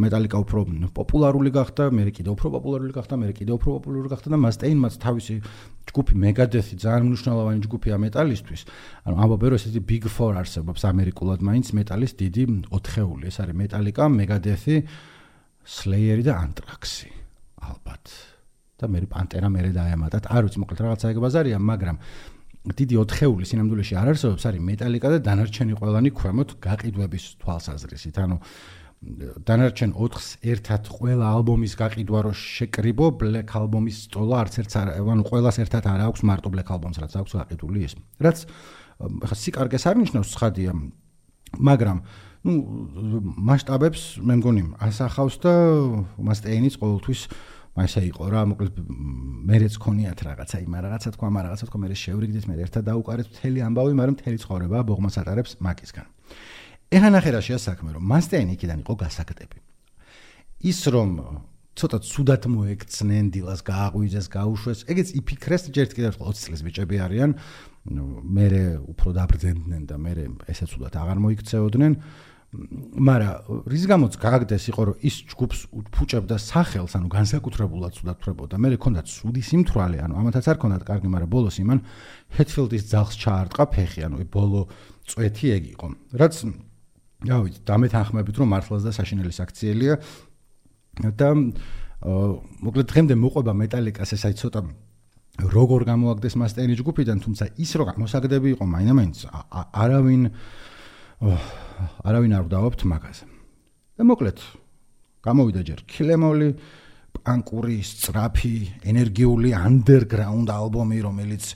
მეტალიკა 0.00 0.36
უფრო 0.40 0.60
პოპულარული 0.96 1.50
გახდა, 1.52 1.84
მე 1.92 2.02
კიდევ 2.16 2.32
უფრო 2.32 2.48
პოპულარული 2.56 2.92
გახდა, 2.96 3.14
მე 3.20 3.26
კიდევ 3.36 3.54
უფრო 3.60 3.68
პოპულარული 3.76 4.08
გახდა 4.08 4.28
და 4.32 4.38
მასტეინმაც 4.40 4.94
თავისი 5.04 5.34
ჯგუფი 5.88 6.14
მეგადეთი 6.24 6.74
ძალიან 6.80 7.04
მნიშვნელოვანი 7.12 7.60
ჯგუფია 7.68 7.96
მეტალისტვის. 8.08 8.62
ანუ 9.04 9.14
ამბობენ 9.20 9.48
რომ 9.52 9.58
ესეთი 9.60 9.80
big 9.84 10.04
four 10.08 10.32
არსებობს 10.40 10.82
ამერიკულად 10.88 11.40
მაინც 11.44 11.66
მეტალის 11.76 12.12
დიდი 12.16 12.44
ოთხეული. 12.72 13.24
ეს 13.28 13.36
არის 13.44 13.56
მეტალიკა, 13.56 14.04
მეგადეთი, 14.08 14.76
slayer 15.64 16.18
და 16.24 16.32
anthrax-ი. 16.40 17.08
ალბათ. 17.68 18.04
და 18.78 18.86
მე 18.86 19.10
პანტერა 19.10 19.48
მე 19.50 19.74
დაემატათ. 19.74 20.30
არ 20.30 20.42
ვიცი 20.46 20.58
მოკლედ 20.62 20.80
რაღაცა 20.86 21.06
ეგ 21.10 21.18
ბაზარია, 21.18 21.58
მაგრამ 21.58 21.96
დიდი 22.66 22.98
ოთხეული 23.00 23.44
სინამდვილეში 23.48 23.94
არ 23.98 24.08
არსებობს, 24.12 24.44
არის 24.48 24.62
მეტალიკა 24.66 25.08
და 25.14 25.18
დანარჩენი 25.28 25.74
ყველანი 25.78 26.10
ქვემოთ 26.18 26.50
გაყიდვების 26.64 27.24
თვალსაზრისით. 27.42 28.16
ანუ 28.18 28.36
დანარჩენ 29.46 29.90
4-ს 29.94 30.26
ერთად 30.42 30.90
ყველა 30.90 31.26
ალბომის 31.38 31.74
გაყიდვა 31.78 32.18
რო 32.26 32.32
შეკრიბო, 32.34 33.06
Black 33.14 33.54
Album-ის 33.54 34.10
სტოლა 34.10 34.42
არც 34.42 34.54
ერთს 34.58 34.74
არ, 34.74 34.88
ანუ 34.98 35.22
ყველას 35.22 35.56
ერთად 35.62 35.86
არ 35.86 36.00
აქვს 36.10 36.22
მარტო 36.26 36.48
Black 36.50 36.68
Album-ს, 36.74 36.98
რაც 36.98 37.14
აქვს 37.14 37.32
გაყიდული 37.38 37.78
ის. 37.86 37.94
რაც 38.18 38.38
ხა 38.98 39.36
სიკარგეს 39.38 39.86
არ 39.86 39.96
ნიშნავს, 40.02 40.34
ხადია, 40.34 40.74
მაგრამ 41.62 41.98
ну 42.46 42.52
მასშტაბებს 43.38 44.02
მე 44.22 44.34
მგონი 44.38 44.62
ასახავს 44.82 45.36
და 45.42 45.54
მასტეინის 46.22 46.78
ყოველთვის 46.78 47.20
მასე 47.78 48.02
იყო 48.10 48.24
რა 48.34 48.42
მოკლედ 48.50 48.74
მერეც 49.48 49.74
ქონიათ 49.78 50.18
რაღაცა 50.26 50.58
იმა 50.66 50.78
რაღაცა 50.82 51.10
თქვა 51.14 51.28
მაგრამ 51.30 51.46
რაღაცა 51.46 51.66
თქვა 51.68 51.78
მე 51.82 51.88
შევრიგდით 52.02 52.44
მე 52.50 52.54
ერთად 52.66 52.82
დაუყარეთ 52.90 53.26
მთელი 53.32 53.58
ამბავი 53.68 53.92
მაგრამ 53.98 54.14
მთელი 54.18 54.38
ცხოვრება 54.42 54.78
ბოღმას 54.88 55.16
ატარებს 55.22 55.52
მაკისგან. 55.62 56.06
ეხა 56.88 57.08
ნახე 57.14 57.30
რა 57.36 57.40
შეასაქმე 57.44 57.90
რომ 57.94 58.04
მასტეინი 58.08 58.52
იქიდან 58.56 58.78
იყო 58.82 58.94
გასაკეთები 59.04 59.58
ის 60.72 60.80
რომ 60.90 61.10
ცოტა 61.78 61.98
ცუდად 62.02 62.44
მოეკცნენ 62.50 63.26
დილას 63.30 63.60
გააღვიძეს 63.62 64.26
გაუშვეს 64.34 64.80
ეგეც 64.90 65.08
იფიქრეს 65.20 65.62
ჯერ 65.70 65.86
კიდევ 65.94 66.14
20 66.18 66.42
წლის 66.42 66.62
ბიჭები 66.66 66.96
არიან 67.06 67.30
მე 68.34 68.48
უფრო 68.90 69.14
დაბრძენდნენ 69.14 69.82
და 69.86 69.96
მე 70.02 70.12
ესე 70.50 70.66
ცუდად 70.66 70.98
აღარ 70.98 71.18
მოიქცეოდნენ 71.22 71.92
მაგრამ 72.48 73.68
რის 73.68 73.84
გამოც 73.84 74.14
გააგდეს 74.16 74.64
იყო 74.72 74.82
რომ 74.88 74.96
ის 75.04 75.16
ჯგუფს 75.28 75.58
ფუჭებდა 75.92 76.36
სახელს 76.40 76.96
ანუ 76.96 77.08
განსაკუთრებულად 77.12 77.92
სუდათრებოდა 78.00 78.56
მე 78.56 78.68
მქონდა 78.72 79.04
სუდი 79.04 79.42
სიმთვრალე 79.44 79.98
ანუ 80.00 80.14
ამათაც 80.16 80.48
არ 80.48 80.56
ქონდათ 80.56 80.84
კარგი 80.88 81.08
მაგრამ 81.12 81.28
ბოლოს 81.28 81.60
იმან 81.60 81.78
ჰეთფილდის 82.40 82.84
ძაღს 82.88 83.14
ჩაარტყა 83.20 83.64
ფეხი 83.68 84.00
ანუ 84.08 84.16
ბოლო 84.32 84.64
წვეთი 85.04 85.46
ეგ 85.60 85.64
იყო. 85.76 85.86
რაც 86.16 86.34
რავი 87.28 87.50
დამეთანხმებით 87.68 88.36
რომ 88.40 88.48
მართლაც 88.48 88.82
და 88.88 88.92
საშინელი 88.96 89.32
საქციელია 89.34 89.94
და 91.20 91.28
მოკლედ 92.64 92.86
დღემდე 92.88 93.14
მოყვება 93.18 93.52
მეტალიკას 93.60 94.14
ეს 94.16 94.24
აი 94.24 94.34
ცოტა 94.40 94.60
როგორ 95.52 95.80
გამოაგდეს 95.84 96.34
მასტერი 96.38 96.74
ჯგუფიდან 96.80 97.18
თუმცა 97.22 97.44
ის 97.58 97.70
რო 97.76 97.84
გამოსაგდები 97.90 98.48
იყო 98.54 98.64
მაინამაინც 98.66 99.18
არავინ 99.52 100.22
არავინ 101.18 102.32
არ 102.38 102.44
ვდავობთ 102.46 102.84
მაგაზე. 102.86 103.24
და 103.98 104.04
მოკლედ 104.06 104.38
გამოვიდა 105.26 105.60
ჯერ 105.66 105.80
ქილემოლი 105.90 106.48
პანკური, 107.18 107.82
სწრაფი, 107.82 108.86
ენერგიული 108.86 109.50
underground 109.58 110.46
ალბომი, 110.54 110.98
რომელიც 111.02 111.50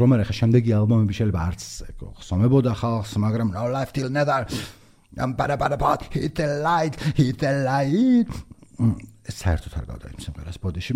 რომერ 0.00 0.24
ახლა 0.24 0.34
შემდეგი 0.40 0.72
ალბომები 0.80 1.12
შეიძლება 1.12 1.40
არც 1.52 1.62
ხსომებოდა 2.16 2.72
ხალხს, 2.80 3.12
მაგრამ 3.20 3.52
no 3.52 3.68
life 3.68 3.92
till 3.92 4.08
never. 4.08 4.48
I'm 5.18 5.36
para 5.36 5.56
para 5.60 5.76
para 5.76 6.00
hit 6.08 6.34
the 6.34 6.48
light, 6.64 6.96
hit 7.16 7.38
the 7.38 7.52
light. 7.68 8.32
საერთოდ 9.28 9.72
არ 9.76 9.84
გავდა 9.88 10.06
იმ 10.08 10.20
სიმღერას 10.24 10.58
ბოდიში. 10.62 10.92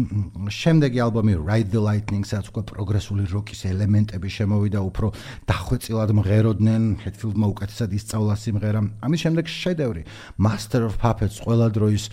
შემდეგი 0.48 0.98
ალბომი 1.04 1.32
Ride 1.44 1.70
the 1.72 1.82
Lightning, 1.84 2.24
სადაც 2.24 2.48
უკვე 2.48 2.62
პროგრესული 2.72 3.24
როკის 3.28 3.60
ელემენტები 3.68 4.28
შემოვიდა, 4.32 4.80
უფრო 4.88 5.06
დახვეწილად 5.52 6.10
მღეროდნენ, 6.16 6.82
Hetfield-მა 7.04 7.46
უკეთესად 7.52 7.90
ისწავლა 7.92 8.34
სიმღერა. 8.40 8.80
ამის 9.04 9.20
შემდეგ 9.24 9.44
შედევრი 9.52 10.02
Master 10.40 10.80
of 10.88 10.96
Puppets 10.96 11.44
ყველა 11.44 11.68
დროის 11.76 12.08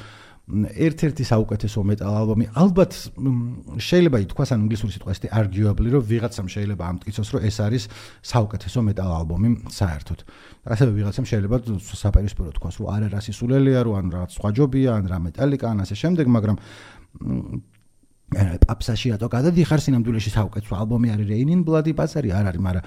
ერთ-ერთი 0.49 1.23
საუკეთესო 1.29 1.79
მეტალ 1.85 2.13
ალბომი. 2.19 2.45
ალბათ 2.57 2.91
შეიძლება 3.77 4.17
ითქვას 4.25 4.49
ან 4.55 4.65
ინგლისური 4.65 4.91
სიტყვა 4.97 5.13
ესეთი 5.13 5.29
arguably, 5.29 5.89
რომ 5.93 6.03
ვიღაცამ 6.09 6.47
შეიძლება 6.49 6.83
ამტკიცოს, 6.89 7.29
რომ 7.33 7.41
ეს 7.45 7.57
არის 7.65 7.83
საუკეთესო 8.33 8.79
მეტალ 8.89 9.09
ალბომი 9.19 9.49
საერთოდ. 9.69 10.19
ასევე 10.69 10.91
ვიღაცამ 10.97 11.25
შეიძლება 11.29 11.55
საპერისპირო 11.85 12.49
თქვას, 12.57 12.75
რომ 12.81 12.87
არა 12.93 13.07
რა 13.13 13.19
სისულელია, 13.25 13.79
რომ 13.85 13.95
ან 13.99 14.05
რაღაც 14.09 14.31
სხვა 14.37 14.49
ჯობია, 14.57 14.89
ან 14.97 15.05
რა 15.05 15.17
მეტალიკა, 15.29 15.65
ან 15.69 15.77
ასე 15.85 15.95
შემდეგ, 16.01 16.25
მაგრამ 16.33 16.57
აპსაში 18.29 19.09
ატო 19.15 19.27
გადადიხარ 19.31 19.81
სინამდვილეში 19.81 20.31
საუკეთესო 20.35 20.75
ალბომი 20.77 21.09
არის 21.15 21.27
Rain 21.33 21.49
in 21.49 21.61
Blood 21.65 21.89
ბაზარი 21.97 22.29
არ 22.29 22.45
არის, 22.51 22.61
მაგრამ 22.61 22.83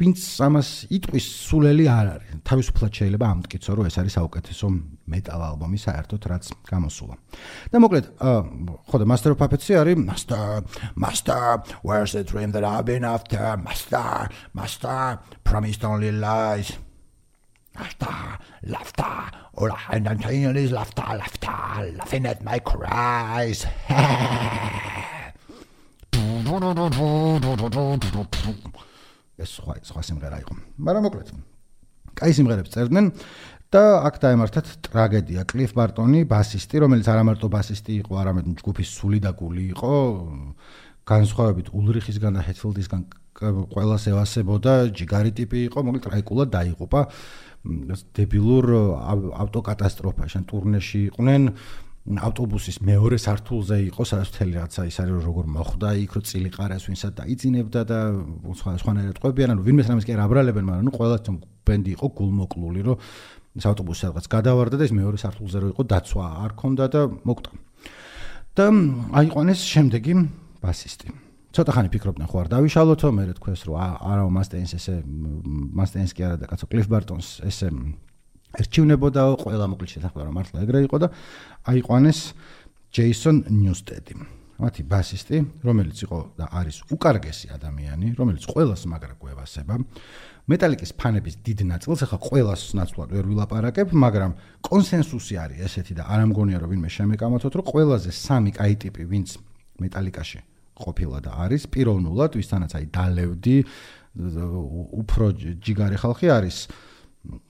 ვინც 0.00 0.20
ამას 0.44 0.68
იტყვის 0.92 1.26
სულელი 1.48 1.84
არ 1.88 2.06
არის. 2.12 2.28
თავისუფლად 2.44 2.92
შეიძლება 2.96 3.26
ამტკიცო, 3.36 3.70
რომ 3.76 3.84
ეს 3.88 3.96
არის 4.00 4.12
საუკეთესო 4.16 4.66
მეტალ 5.12 5.40
ალბომი 5.50 5.78
საერთოდ 5.80 6.22
რაც 6.32 6.44
გამოსულა. 6.68 7.14
და 7.72 7.76
მოკლედ, 7.80 8.04
ხო 8.88 8.96
და 9.00 9.04
Master 9.08 9.30
of 9.32 9.38
Puppets 9.40 9.68
არის 9.72 9.96
Master, 9.96 10.64
Master, 10.96 11.64
where's 11.84 12.12
the 12.12 12.24
dream 12.24 12.52
that 12.52 12.64
I've 12.64 12.84
been 12.84 13.04
after? 13.04 13.56
Master, 13.56 14.28
Master, 14.52 15.20
promised 15.44 15.84
only 15.84 16.12
lies. 16.12 16.76
Laughter, 17.76 18.38
laughter, 18.72 19.16
all 19.54 19.70
I 19.70 20.00
can 20.00 20.18
hear 20.18 20.56
is 20.56 20.72
laughter, 20.72 21.04
laughter, 21.20 21.92
laughing 21.98 22.24
at 22.24 22.40
my 22.42 22.58
cries. 22.68 23.66
ეს 29.36 29.50
სხვა 29.60 29.74
სხვა 29.84 30.02
სიმღერა 30.08 30.36
იყო. 30.40 30.54
მაგრამ 30.86 31.02
მოკლედ. 31.06 31.28
კაი 32.16 32.32
სიმღერებს 32.36 32.72
წერდნენ 32.72 33.06
და 33.68 33.82
აქ 34.08 34.14
დაემართათ 34.24 34.66
ტრაგედია. 34.88 35.44
კლიფ 35.44 35.70
ბარტონი, 35.76 36.20
ბასისტი, 36.24 36.76
რომელიც 36.80 37.06
არა 37.12 37.22
მარტო 37.28 37.46
ბასისტი 37.52 37.92
იყო, 38.00 38.12
არამედ 38.22 38.46
ჯგუფის 38.62 38.88
სული 38.96 39.20
და 39.20 39.36
გული 39.36 39.64
იყო, 39.76 39.92
განსხვავებით 41.04 41.66
ულრიხისგან 41.76 42.32
და 42.32 42.40
ჰეთფილდისგან 42.48 43.00
ყველას 43.36 44.04
ევასებოდა, 44.08 44.72
ჯიგარი 44.96 45.30
ტიპი 45.36 45.58
იყო, 45.68 45.78
მოკლედ 45.84 46.04
ტრაიკულად 46.08 46.48
დაიღუპა. 46.56 47.00
დებილურ 48.16 48.64
ავტოკატასტროფაში, 49.44 50.34
ან 50.40 50.44
ტურნეში 50.50 51.00
იყვნენ. 51.10 51.42
ავტობუსის 52.06 52.76
მეორე 52.86 53.18
სართულზე 53.18 53.76
იყო 53.90 54.02
სადაც 54.06 54.28
მთელი 54.30 54.52
რაცა 54.62 54.82
ის 54.86 54.96
არის 55.02 55.24
როგორ 55.26 55.44
მოხდა 55.50 55.88
იქ 56.06 56.12
რო 56.14 56.20
წილიყარეს 56.22 56.86
ვინსაც 56.86 57.12
დაიძინებდა 57.18 57.80
და 57.82 57.98
სხვა 58.46 58.78
სხვანაირად 58.78 59.18
ყვებიან. 59.18 59.50
ანუ 59.58 59.62
ვინმეს 59.66 59.90
რამეს 59.90 60.06
კი 60.06 60.14
არ 60.14 60.22
აბრალებენ 60.22 60.64
მაგრამ 60.70 60.86
ნუ 60.86 60.92
ყველა 60.94 61.16
თვითონ 61.18 61.36
ბენდი 61.66 61.90
იყო 61.98 62.06
გულმოკლული 62.14 62.80
რომ 62.86 62.96
ეს 63.58 63.64
ავტობუსი 63.66 64.00
სადღაც 64.06 64.26
გადავარდა 64.30 64.76
და 64.78 64.84
ეს 64.86 64.94
მეორე 64.94 65.18
სართულზე 65.18 65.58
რო 65.58 65.68
იყო 65.74 65.82
დაცვა 65.82 66.26
არ 66.46 66.52
ქონდა 66.54 66.84
და 66.94 67.00
მოკვდა. 67.26 67.50
და 68.54 68.66
აიყვანეს 69.18 69.60
შემდეგი 69.66 70.12
ბასისტი 70.62 71.25
ცოტა 71.56 71.72
ხანი 71.72 71.88
ფიქრობდნენ 71.88 72.28
ხო 72.28 72.36
არ 72.42 72.48
დავიშალოთო 72.52 73.08
მე 73.16 73.22
რა 73.30 73.34
თქვეს 73.40 73.62
რომ 73.64 73.76
არა 73.80 74.24
მასტენს 74.28 74.72
ესე 74.76 74.94
მასტენს 75.80 76.12
კი 76.12 76.26
არა 76.28 76.36
და 76.42 76.46
კაცო 76.50 76.66
კლიფ 76.68 76.88
ბარტონს 76.92 77.28
ესე 77.48 77.70
ერჩივნებოდა 78.60 79.22
ყველა 79.40 79.66
მოკლედ 79.72 79.90
შესაძლოა 79.96 80.26
რომ 80.28 80.36
მართლა 80.36 80.64
ეგრე 80.64 80.80
იყო 80.84 80.96
და 81.00 81.08
აიყვანეს 81.72 82.20
ჯეისონ 82.96 83.36
ნიუსტედი. 83.52 84.14
მათი 84.56 84.82
ბასისტი, 84.88 85.38
რომელიც 85.68 85.98
იყო 86.06 86.18
და 86.40 86.46
არის 86.48 86.76
უკარგესი 86.88 87.52
ადამიანი, 87.52 88.16
რომელიც 88.16 88.44
ყველას 88.48 88.88
მაგრა 88.88 89.16
გვევასება. 89.20 89.74
მეტალიკის 90.48 90.90
ფანების 90.96 91.34
დიდ 91.44 91.60
ნაწილს 91.76 92.00
ახლა 92.08 92.18
ყველას 92.24 92.62
ნაცვლად 92.72 93.08
ვერ 93.12 93.24
ვილაპარაკებ, 93.28 93.92
მაგრამ 93.92 94.32
კონსენსუსი 94.64 95.34
არის 95.44 95.60
ესეთი 95.60 96.00
და 96.00 96.08
არ 96.08 96.20
ამგონია 96.24 96.58
რომ 96.64 96.72
ვინმე 96.72 96.88
შემეკამათოთ, 96.88 97.52
რომ 97.52 97.68
ყველაზე 97.68 98.10
სამი 98.16 98.50
კაი 98.56 98.74
ტიპი, 98.80 99.02
ვინც 99.04 99.28
მეტალიკაში 99.76 100.55
ყოფილა 100.76 101.18
და 101.24 101.32
არის 101.46 101.62
პიროვნულად, 101.72 102.36
ვისთანაც 102.36 102.72
აი 102.76 102.86
დალევდი, 102.92 103.56
უფრო 105.02 105.24
ჯიგარი 105.60 105.96
ხალხი 106.00 106.26
არის 106.32 106.56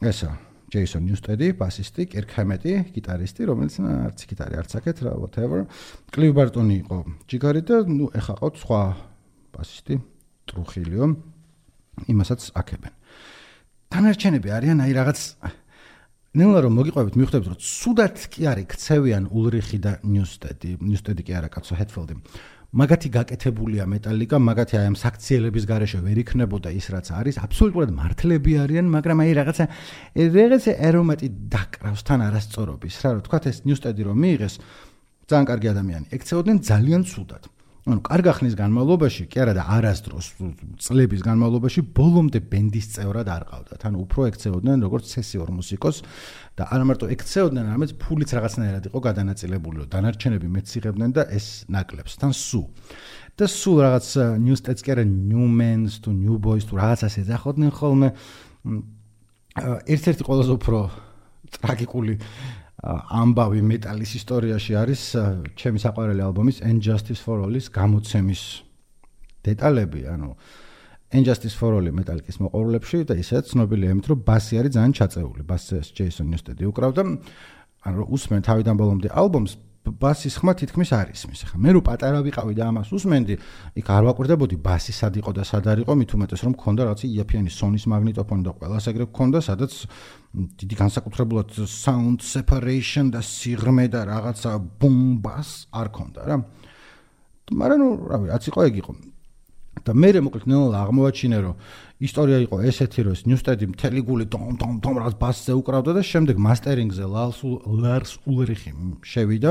ესა 0.03 0.31
ჯეისონ 0.67 1.03
ნიუსტედი, 1.07 1.49
ბასისტი, 1.61 2.03
კირკ 2.11 2.31
ჰემეტი, 2.35 2.73
გიტარისტი, 2.95 3.43
რომელიც 3.47 3.75
არც 3.87 4.19
გიტარი 4.27 4.55
არც 4.63 4.73
აკეთ 4.83 4.99
რა 5.07 5.13
whatever. 5.23 5.61
კლივ 6.11 6.33
ბარტონი 6.35 6.75
იყო 6.83 6.99
ჯიგარი 7.31 7.63
და 7.63 7.77
ნუ 7.87 8.11
ეხა 8.19 8.35
ყავთ 8.43 8.55
სხვა 8.67 8.81
ბასისტი, 9.55 9.95
ტრუხილიო. 10.51 11.05
იმასაც 12.11 12.41
აქებენ. 12.61 12.93
დანარჩენები 13.95 14.49
არიან 14.51 14.83
აი 14.83 14.93
რაღაც 14.99 15.19
ნელა 16.37 16.61
რომ 16.67 16.75
მოგიყვებით 16.77 17.15
მიხვდებით 17.17 17.49
რომ 17.49 17.59
სუდად 17.65 18.17
კი 18.29 18.43
არის 18.51 18.67
ქცევიან 18.75 19.25
ულრიხი 19.33 19.79
და 19.81 19.93
ნიუსტედი 20.05 20.71
ნიუსტედი 20.85 21.23
კი 21.25 21.33
არა 21.39 21.49
კაცო 21.55 21.79
ჰეტფილდი 21.81 22.15
მაგათი 22.75 23.09
გაკეთებულია 23.15 23.85
მეტალიკა 23.87 24.37
მაგათი 24.43 24.75
აი 24.81 24.87
ამ 24.91 24.97
საქციელების 24.99 25.65
garaშე 25.71 26.01
ვერ 26.03 26.19
იქნებოდა 26.27 26.71
ის 26.75 26.87
რაც 26.91 27.07
არის. 27.15 27.37
აბსოლუტურად 27.47 27.91
მართლები 27.95 28.53
არიან 28.67 28.87
მაგრამ 28.91 29.19
აი 29.23 29.33
რაღაცა 29.39 29.65
რაღაცა 30.35 30.73
ერომატი 30.89 31.29
დაკრავს 31.55 32.03
თან 32.03 32.21
არასწორობის. 32.27 32.95
რა 33.07 33.11
რა 33.17 33.21
თქვა 33.23 33.39
ეს 33.47 33.59
ნიუსტედი 33.71 34.03
რომ 34.11 34.17
მიიღეს 34.19 34.55
ძალიან 35.31 35.47
კარგი 35.47 35.69
ადამიანი. 35.75 36.07
ექცეოდნენ 36.17 36.57
ძალიან 36.67 37.03
ცუდად 37.07 37.43
ანუ 37.87 38.03
კარგა 38.03 38.33
ხნის 38.35 38.55
განმავლობაში, 38.59 39.25
კი 39.31 39.41
არა 39.45 39.53
და 39.55 39.65
არასდროს 39.77 40.29
წლების 40.83 41.21
განმავლობაში 41.23 41.85
ბოლომდე 41.95 42.41
ბენდის 42.51 42.89
წევრად 42.97 43.31
არ 43.31 43.45
ყავდათ. 43.47 43.81
ანუ 43.87 43.97
უფრო 44.03 44.27
ექცეოდნენ 44.27 44.83
როგორც 44.83 45.07
სესიურ 45.15 45.53
მუსიკოს 45.55 46.03
და 46.59 46.67
არა 46.67 46.83
მარტო 46.83 47.07
ექცეოდნენ, 47.15 47.65
არამედ 47.71 47.91
ფულიც 48.03 48.31
რაღაცნაირად 48.35 48.91
იყო 48.91 48.99
გადანაწილებული, 49.07 49.87
დანარჩენები 49.87 50.47
მეც 50.51 50.67
იღებდნენ 50.83 51.11
და 51.15 51.23
ეს 51.31 51.47
ნაკლებს 51.71 52.19
თან 52.19 52.33
სუ. 52.35 52.63
და 53.39 53.45
სუ 53.47 53.73
რაღაც 53.87 54.07
states 54.59 54.83
კი 54.83 54.91
არა 54.97 55.05
to 56.03 56.11
new 56.11 56.39
boys 56.43 56.65
თუ 56.67 56.75
რაღაცას 56.83 57.23
ეძახოდნენ 57.23 57.71
ხოლმე. 57.71 58.09
ერთ-ერთი 59.87 60.23
ყველაზე 60.27 60.53
უფრო 60.59 60.79
ტრაგიკული 61.55 62.19
ამბავი 62.85 63.63
მეტალის 63.65 64.13
ისტორიაში 64.21 64.77
არის 64.77 65.03
ჩემი 65.57 65.81
საყვარელი 65.81 66.23
ალბომის 66.29 66.61
Injustice 66.61 67.25
for 67.25 67.41
All-ის 67.41 67.71
გამოცემის 67.73 68.43
დეტალები, 69.49 70.05
ანუ 70.13 70.31
Injustice 71.17 71.57
for 71.57 71.73
All 71.73 71.89
მეტალიკის 71.89 72.37
მოყოლებში 72.45 73.07
და 73.09 73.17
ისეც 73.17 73.55
ცნობილია 73.55 73.97
იმით, 73.97 74.07
რომ 74.13 74.19
ბასი 74.29 74.61
არის 74.61 74.77
ძალიან 74.77 74.93
ჩაწეული, 74.93 75.43
ბასის 75.49 75.89
Jason 75.97 76.29
Newsted-ი 76.29 76.69
უკრავდა. 76.69 77.03
ანუ 77.87 78.03
უსმენ 78.13 78.41
თავიდან 78.43 78.75
ბოლომდე 78.77 79.09
ალბომს 79.15 79.53
ბასის 79.93 80.35
ხმა 80.43 80.53
თითქმის 80.59 80.91
არ 80.93 81.13
ისმის. 81.15 81.41
ახლა 81.47 81.59
მე 81.63 81.71
რო 81.77 81.81
პატარა 81.87 82.19
ვიყავი 82.27 82.55
და 82.59 82.65
ამას 82.71 82.91
უსმენდი, 82.91 83.35
იქ 83.79 83.87
არ 83.87 84.03
ვაკვირდებოდი 84.11 84.57
ბასი 84.59 84.93
სად 84.93 85.15
იყო 85.23 85.31
და 85.37 85.43
სად 85.47 85.65
არისო, 85.71 85.93
მით 85.95 86.11
უმეტეს 86.17 86.41
რომ 86.43 86.53
მქონდა 86.59 86.81
რაღაც 86.87 87.01
იაფიანი 87.07 87.51
სონის 87.51 87.85
მაგნიტოფონი 87.87 88.43
და 88.43 88.53
ყველას 88.59 88.85
ეგრე 88.91 89.05
მქონდა, 89.07 89.39
სადაც 89.47 89.73
დიდი 90.37 90.75
განსაკუთრებულად 90.77 91.49
sound 91.71 92.21
separation 92.27 93.15
და 93.15 93.23
სიღრმე 93.23 93.87
და 93.89 94.01
რაღაცა 94.11 94.53
ბუმბას 94.81 95.71
არ 95.71 95.89
ქონდა 95.95 96.21
რა. 96.27 96.37
მაგრამ 97.47 97.79
ნუ 97.79 97.89
რავი, 98.11 98.27
რაც 98.35 98.43
იყო 98.51 98.61
ეგ 98.67 98.75
იყო. 98.83 98.93
და 99.87 99.93
მე 99.95 100.11
მოკლედ 100.27 100.47
ნელა 100.51 100.83
აღმოაჩინე 100.83 101.39
რომ 101.47 101.55
ისტორია 102.07 102.39
იყო 102.45 102.57
ესეთი 102.71 103.01
რომ 103.07 103.23
ნიუსტედი 103.31 103.65
მთელი 103.73 104.01
გული 104.09 104.27
დომ 104.35 104.59
დომ 104.61 104.75
დომ 104.85 104.95
რაღაც 105.01 105.15
ბასზე 105.23 105.53
უკრავდა 105.61 105.93
და 105.97 106.03
შემდეგ 106.11 106.37
მასტერინგზე 106.47 107.05
ლარს 107.15 107.41
ლარს 107.83 108.13
ულრიხი 108.27 108.73
შევიდა 109.13 109.51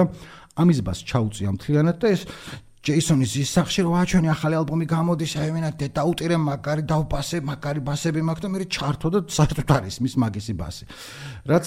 ამის 0.62 0.80
ბას 0.86 1.00
ჩაუწია 1.08 1.50
მთლიანად 1.56 1.98
და 2.04 2.08
ეს 2.16 2.22
ჯეისონის 2.86 3.32
ის 3.42 3.50
სახში 3.56 3.82
რომ 3.82 3.96
აჩვენი 3.98 4.30
ახალი 4.30 4.56
ალბომი 4.62 4.86
გამოდის 4.86 5.32
აიმენა 5.42 5.70
დაუტირე 5.90 6.38
მაგარი 6.38 6.84
დავბასე 6.86 7.40
მაგარი 7.50 7.82
ბასები 7.82 8.22
მაქვს 8.28 8.44
და 8.46 8.50
მე 8.54 8.68
ჩართო 8.76 9.10
და 9.10 9.20
საერთოდ 9.26 9.72
არის 9.74 9.96
მის 10.06 10.14
მაგისი 10.22 10.54
ბასი. 10.54 10.86
რაც 11.50 11.66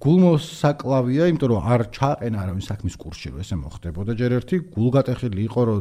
გულმოსაკლავია 0.00 1.28
იმიტომ 1.28 1.48
რომ 1.52 1.60
არ 1.60 1.80
ჩააყენა 1.92 2.38
არავინ 2.40 2.64
საქმის 2.64 2.96
კურსში 2.96 3.28
რომ 3.36 3.44
ესე 3.44 3.56
მოხდებოდა 3.60 4.12
ჯერ 4.16 4.30
ერთი 4.40 4.56
გულგატეხილი 4.72 5.40
იყო 5.44 5.60
რომ 5.68 5.78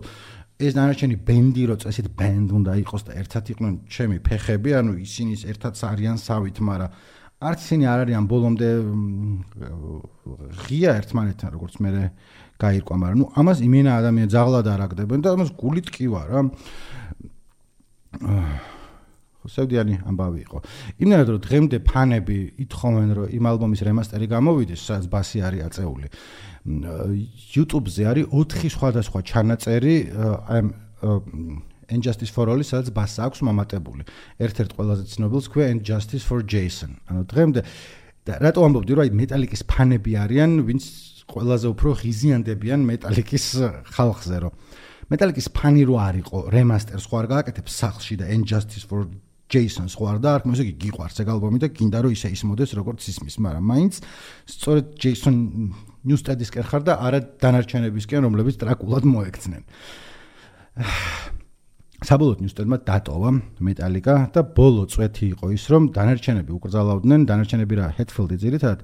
ეს 0.60 0.76
დანარჩენი 0.76 1.16
ბენდი 1.24 1.64
რო 1.72 1.76
წესით 1.80 2.08
ბენდ 2.20 2.52
უნდა 2.52 2.74
იყოს 2.84 3.04
და 3.08 3.16
ერთად 3.22 3.44
იყვნენ 3.56 3.74
ჩემი 3.88 4.18
ფეხები, 4.28 4.72
ანუ 4.76 4.92
ისინი 5.00 5.34
ერთად 5.56 5.74
არიან 5.80 6.18
სავით, 6.20 6.60
მაგრამ 6.60 6.92
არც 7.40 7.60
ისინი 7.64 7.86
არ 7.88 8.00
არიან 8.04 8.26
ბოლომდე 8.28 8.70
ღია 10.68 10.92
ერთმანეთთან, 11.00 11.50
როგორც 11.56 11.80
მე 11.80 11.92
გაირკვა, 12.60 12.96
მაგრამ 13.00 13.20
ნუ 13.24 13.28
ამას 13.40 13.64
იმენა 13.64 13.92
ადამიანი 14.04 14.32
ზაღლად 14.36 14.68
არ 14.68 14.84
აგდებენ 14.84 15.24
და 15.24 15.32
ამას 15.40 15.56
გულით 15.56 15.88
კი 15.96 16.12
ვარ 16.12 16.28
რა. 16.28 16.42
ხოსევდიანი 19.40 19.96
ამბავი 20.04 20.40
იყო. 20.44 20.60
იმენა 21.00 21.24
რომ 21.24 21.40
დღემდე 21.48 21.78
ფანები 21.88 22.38
ითხოვენ 22.68 23.10
რომ 23.16 23.28
იმ 23.40 23.46
ალბომის 23.48 23.82
რემასტერი 23.88 24.28
გამოვიდეს, 24.28 24.82
სადაც 24.84 25.06
ბასი 25.08 25.40
არის 25.48 25.64
აწეული. 25.72 26.08
YouTube-ზე 26.70 28.04
არის 28.12 28.26
4 28.30 28.70
სხვადასხვა 28.76 29.20
ჩანაწერი 29.26 29.96
აი 30.54 30.62
Injustice 31.90 32.30
for 32.30 32.46
All-ის 32.46 32.70
სადაც 32.70 32.94
ბას 32.94 33.18
აქვს 33.18 33.42
მომატებული. 33.42 34.06
ერთ-ერთ 34.38 34.72
ყველაზე 34.78 35.04
ცნობილს 35.10 35.46
ქვია 35.50 35.68
Injustice 35.74 36.22
for 36.22 36.46
Jason. 36.46 37.02
ანუ 37.10 37.26
დღემდე 37.26 37.62
რატო 38.30 38.62
ამბობდი 38.62 38.92
რომ 38.94 39.02
აი 39.10 39.12
მეტალიკის 39.18 39.62
ფანები 39.66 40.12
არიან, 40.22 40.52
ვინც 40.70 40.84
ყველაზე 41.34 41.68
უფრო 41.74 41.90
ღიზიანდებიან 41.98 42.80
მეტალიკის 42.86 43.46
ხალხზე, 43.90 44.38
რომ 44.46 44.54
მეტალიკის 45.10 45.48
ფანი 45.50 45.82
რო 45.90 45.96
არისო, 45.98 46.38
რემასტერს 46.54 47.06
ხო 47.10 47.16
არ 47.22 47.28
გააკეთებს 47.34 47.74
სახლში 47.74 48.16
და 48.22 48.26
Injustice 48.38 48.86
for 48.86 49.10
Jason-ს 49.50 49.98
ხო 49.98 50.06
არ 50.14 50.18
დაარქმევს, 50.22 50.62
ესე 50.62 50.66
იგი 50.70 50.76
გიყვარს 50.94 51.18
ეგ 51.26 51.28
ალბომი 51.34 51.58
და 51.58 51.74
გინდა 51.74 52.06
რომ 52.06 52.14
ისე 52.14 52.30
ისმოდეს 52.38 52.78
როგორც 52.78 53.02
ისმის, 53.10 53.36
მაგრამ 53.42 53.66
მაინც 53.66 53.94
სწორედ 54.46 54.86
Jason 55.02 55.36
ნიუსტედისკენ 56.08 56.66
ხარ 56.70 56.84
და 56.88 56.94
არა 57.04 57.20
დანარჩენებისკენ, 57.44 58.24
რომლებიც 58.28 58.56
ტრაკულად 58.62 59.04
მოექცნენ. 59.10 59.64
საბოლოოდ 62.00 62.40
ნიუსტედმა 62.40 62.78
დატოვა 62.88 63.30
მეტალიკა 63.60 64.14
და 64.32 64.42
ბოლო 64.56 64.86
წვეთი 64.88 65.26
იყო 65.36 65.52
ის, 65.52 65.64
რომ 65.68 65.92
დანარჩენები 65.92 66.52
უკრძალავდნენ, 66.56 67.26
დანარჩენები 67.28 67.74
რა 67.76 67.88
ჰეტფილდი 68.00 68.36
ძირითადად 68.40 68.80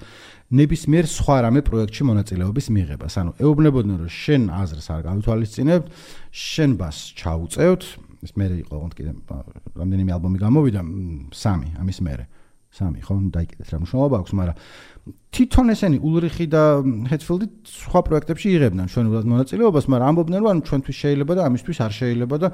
ნებისმიერ 0.51 1.05
სხვა 1.07 1.37
რამე 1.47 1.61
პროექტში 1.63 2.03
მონაწილეობის 2.11 2.67
მიღებას. 2.75 3.13
ანუ 3.15 3.31
ეუბნებოდნენ, 3.39 3.97
რომ 4.03 4.11
შენ 4.11 4.41
აზრს 4.51 4.87
არ 4.91 5.01
გავითვალისწინებთ, 5.07 5.87
შენ 6.35 6.71
ბას 6.75 6.97
ჩაუწევთ, 7.15 7.81
ეს 8.19 8.31
მე 8.35 8.45
იყო 8.67 8.73
ოღონდ 8.75 8.93
კიდე 8.99 9.11
რამდენიმე 9.79 10.11
ალბომი 10.11 10.37
გამოვიდა, 10.43 10.81
სამი, 11.31 11.69
ამის 11.79 11.99
მერე. 12.03 12.27
სამი, 12.75 12.99
ხო, 13.07 13.15
დაიკიდეთ 13.31 13.67
რა 13.71 13.77
მნიშვნელობა 13.79 14.15
აქვს, 14.19 14.31
მაგრამ 14.35 14.57
თვითონ 15.31 15.67
ესენი 15.71 15.97
ულრიხი 16.03 16.45
და 16.51 16.63
ჰეტფილდი 17.07 17.47
სხვა 17.71 17.99
პროექტებში 18.07 18.47
იღებდნენ 18.51 18.87
ჩვენურად 18.91 19.25
მონაწილეობას, 19.31 19.85
მაგრამ 19.95 20.07
ამბობდნენ 20.11 20.41
რომ 20.43 20.59
ჩვენთვის 20.67 20.97
შეიძლება 21.03 21.33
და 21.39 21.41
ამისთვის 21.47 21.77
არ 21.85 21.91
შეიძლება 21.95 22.35
და 22.43 22.47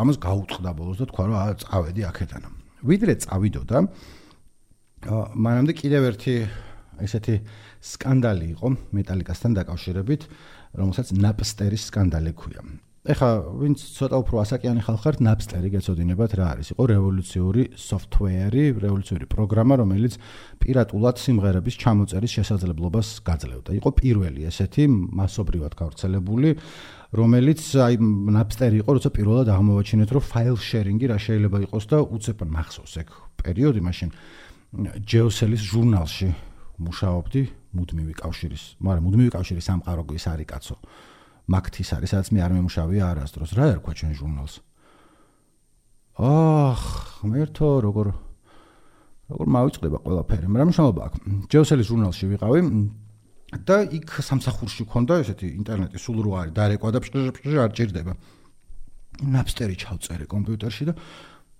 ამას 0.00 0.16
გაუწყდა 0.26 0.70
ბოლოს 0.74 0.98
და 0.98 1.06
თქვა 1.06 1.22
რომ 1.26 1.36
აა 1.38 1.54
წავედი 1.62 2.02
აქედან. 2.10 2.42
ვიდრე 2.82 3.12
წავიდოდა 3.22 3.76
მანამდე 5.06 5.72
კიდევ 5.76 6.02
ერთი 6.10 6.34
ესეთი 7.04 7.36
სკანდალი 7.84 8.46
იყო 8.56 8.68
მეტალიკასთან 8.96 9.52
დაკავშირებით, 9.60 10.22
რომელსაც 10.80 11.12
ნაპსტერის 11.14 11.86
სკანდალი 11.92 12.32
ქვია. 12.32 12.64
ეხა 13.06 13.28
ვინც 13.62 13.82
ცოტა 13.94 14.18
უფრო 14.18 14.40
ასაკიანი 14.42 14.82
ხალხართ 14.82 15.20
ნაპსტერი 15.22 15.68
გეცოდინებათ 15.74 16.32
რა 16.38 16.46
არის? 16.58 16.68
იყო 16.74 16.84
რევოლუციური 16.90 17.62
სოფტვეერი 17.78 18.64
რევოლუციური 18.82 19.26
პროგრამა 19.30 19.74
რომელიც 19.82 20.18
პირატულად 20.58 21.16
სიმღერების 21.22 21.74
ჩამოწერის 21.82 22.32
შესაძლებლობას 22.36 23.08
გაძლევდა. 23.22 23.70
იყო 23.78 23.90
პირველი 23.94 24.40
ესეთი 24.50 24.84
მასობრივად 24.90 25.72
გავრცელებული 25.78 26.48
რომელიც 27.14 27.60
აი 27.86 27.94
ნაპსტერი 28.36 28.76
იყო 28.82 28.90
როცა 28.98 29.10
პირველად 29.14 29.48
აღმოვაჩინეთ 29.54 30.10
რომ 30.10 30.24
ფაილ 30.26 30.56
შერინგი 30.58 31.06
რა 31.06 31.18
შეიძლება 31.22 31.58
იყოს 31.70 31.84
და 31.86 31.98
უცებ 32.02 32.38
მახსოვს 32.42 32.94
ეგ 33.06 33.08
პერიოდი. 33.38 33.80
მაშინ 33.86 34.08
ჯეოსელის 35.06 35.62
ჟურნალში 35.62 36.28
მუშაობდი 36.82 37.42
მუდმივი 37.76 38.14
კავშირის 38.18 38.64
მაგრამ 38.82 39.02
მუდმივი 39.06 39.30
კავშირის 39.32 39.64
სამყარო 39.70 40.02
ის 40.12 40.24
არის 40.28 40.48
კაცო 40.50 40.76
მაგთის 41.46 41.88
არის, 41.94 42.10
სადაც 42.10 42.28
მე 42.34 42.40
არ 42.42 42.52
მემუშავია 42.58 43.02
არასდროს. 43.06 43.50
რა 43.54 43.64
ერქვა 43.76 43.92
ჩვენ 43.94 44.12
ჟურნალს? 44.18 44.54
აх, 46.16 46.82
მერთო 47.22 47.68
როგორ 47.86 48.06
როგორ 49.26 49.46
მავიწყდება 49.50 49.98
ყველაფერი. 50.06 50.46
მაგრამ 50.46 50.70
შეხება 50.74 51.00
აქ. 51.06 51.14
ჯეოსელის 51.50 51.86
ჟურნალში 51.90 52.24
ვიყავი 52.30 52.60
და 53.66 53.76
იქ 53.94 54.08
სამსახურში 54.22 54.82
ქონდა 54.90 55.14
ესეთი 55.22 55.46
ინტერნეტი 55.60 55.98
სულ 55.98 56.18
რო 56.26 56.30
არის, 56.40 56.52
დარეკვა 56.54 56.88
და 56.94 56.98
ფშშშ 57.02 57.54
არ 57.62 57.70
ჭირდება. 57.74 58.12
ნაპსტერი 59.22 59.76
ჩავწერე 59.80 60.26
კომპიუტერში 60.30 60.84
და 60.90 60.94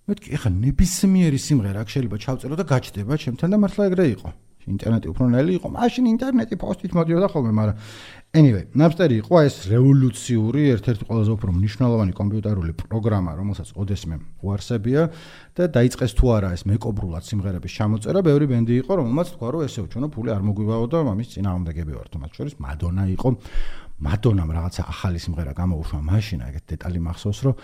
მეთქი, 0.06 0.28
ეხა 0.36 0.50
ნებისმიერი 0.50 1.38
სიმღერა 1.40 1.78
აქ 1.82 1.88
შეიძლება 1.90 2.16
ჩავწერო 2.22 2.54
და 2.58 2.64
გაჩდება 2.70 3.14
ჩემთან 3.16 3.48
და 3.50 3.56
მართლა 3.58 3.82
ეგრე 3.90 4.06
იყო. 4.14 4.28
ინტერნეტი 4.66 5.06
უფრო 5.12 5.24
ნელი 5.30 5.52
იყო. 5.58 5.68
მაშინ 5.78 6.04
ინტერნეტი 6.10 6.54
პოსტით 6.58 6.92
მოდიოდა 6.98 7.28
ხოლმე, 7.30 7.52
მაგრამ 7.54 7.76
anyway, 8.36 8.64
Napster 8.74 9.10
იყო 9.16 9.34
ეს 9.46 9.56
რევოლუციური, 9.70 10.62
ერთ-ერთი 10.76 11.04
ყველაზე 11.08 11.30
უფრო 11.36 11.50
მნიშვნელოვანი 11.56 12.12
კომპიუტერული 12.20 12.72
პროგრამა, 12.82 13.30
რომელსაც 13.40 13.68
ოდესმე 13.78 14.16
უარსებია 14.42 15.02
და 15.56 15.62
დაიწყეს 15.76 16.12
თუ 16.18 16.24
არა 16.36 16.48
ეს 16.56 16.62
მეკობრულად 16.66 17.22
სიმღერების 17.30 17.72
ჩამოწერა, 17.78 18.18
ბევრი 18.26 18.46
ბენდი 18.50 18.74
იყო, 18.82 18.92
რომელმაც 19.00 19.26
თქვა, 19.38 19.48
რომ 19.54 19.60
ესეო 19.66 19.86
ჩვენო 19.86 20.08
ფული 20.12 20.30
არ 20.36 20.42
მოგვიბაო 20.44 20.84
და 20.90 20.98
ამის 21.06 21.28
წინააღმდეგები 21.32 21.92
ვართ, 21.96 22.12
მათ 22.20 22.32
შორის 22.36 22.54
Madonna 22.60 23.04
იყო. 23.16 23.28
Madonna-მ 23.96 24.50
რაღაცა 24.52 24.82
ახალი 24.92 25.18
სიმღერა 25.24 25.52
გამოუშვა 25.56 25.98
მაშინ, 26.04 26.40
ეგეთ 26.52 26.64
დეტალი 26.68 27.00
მახსოვს, 27.00 27.38
რომ 27.48 27.54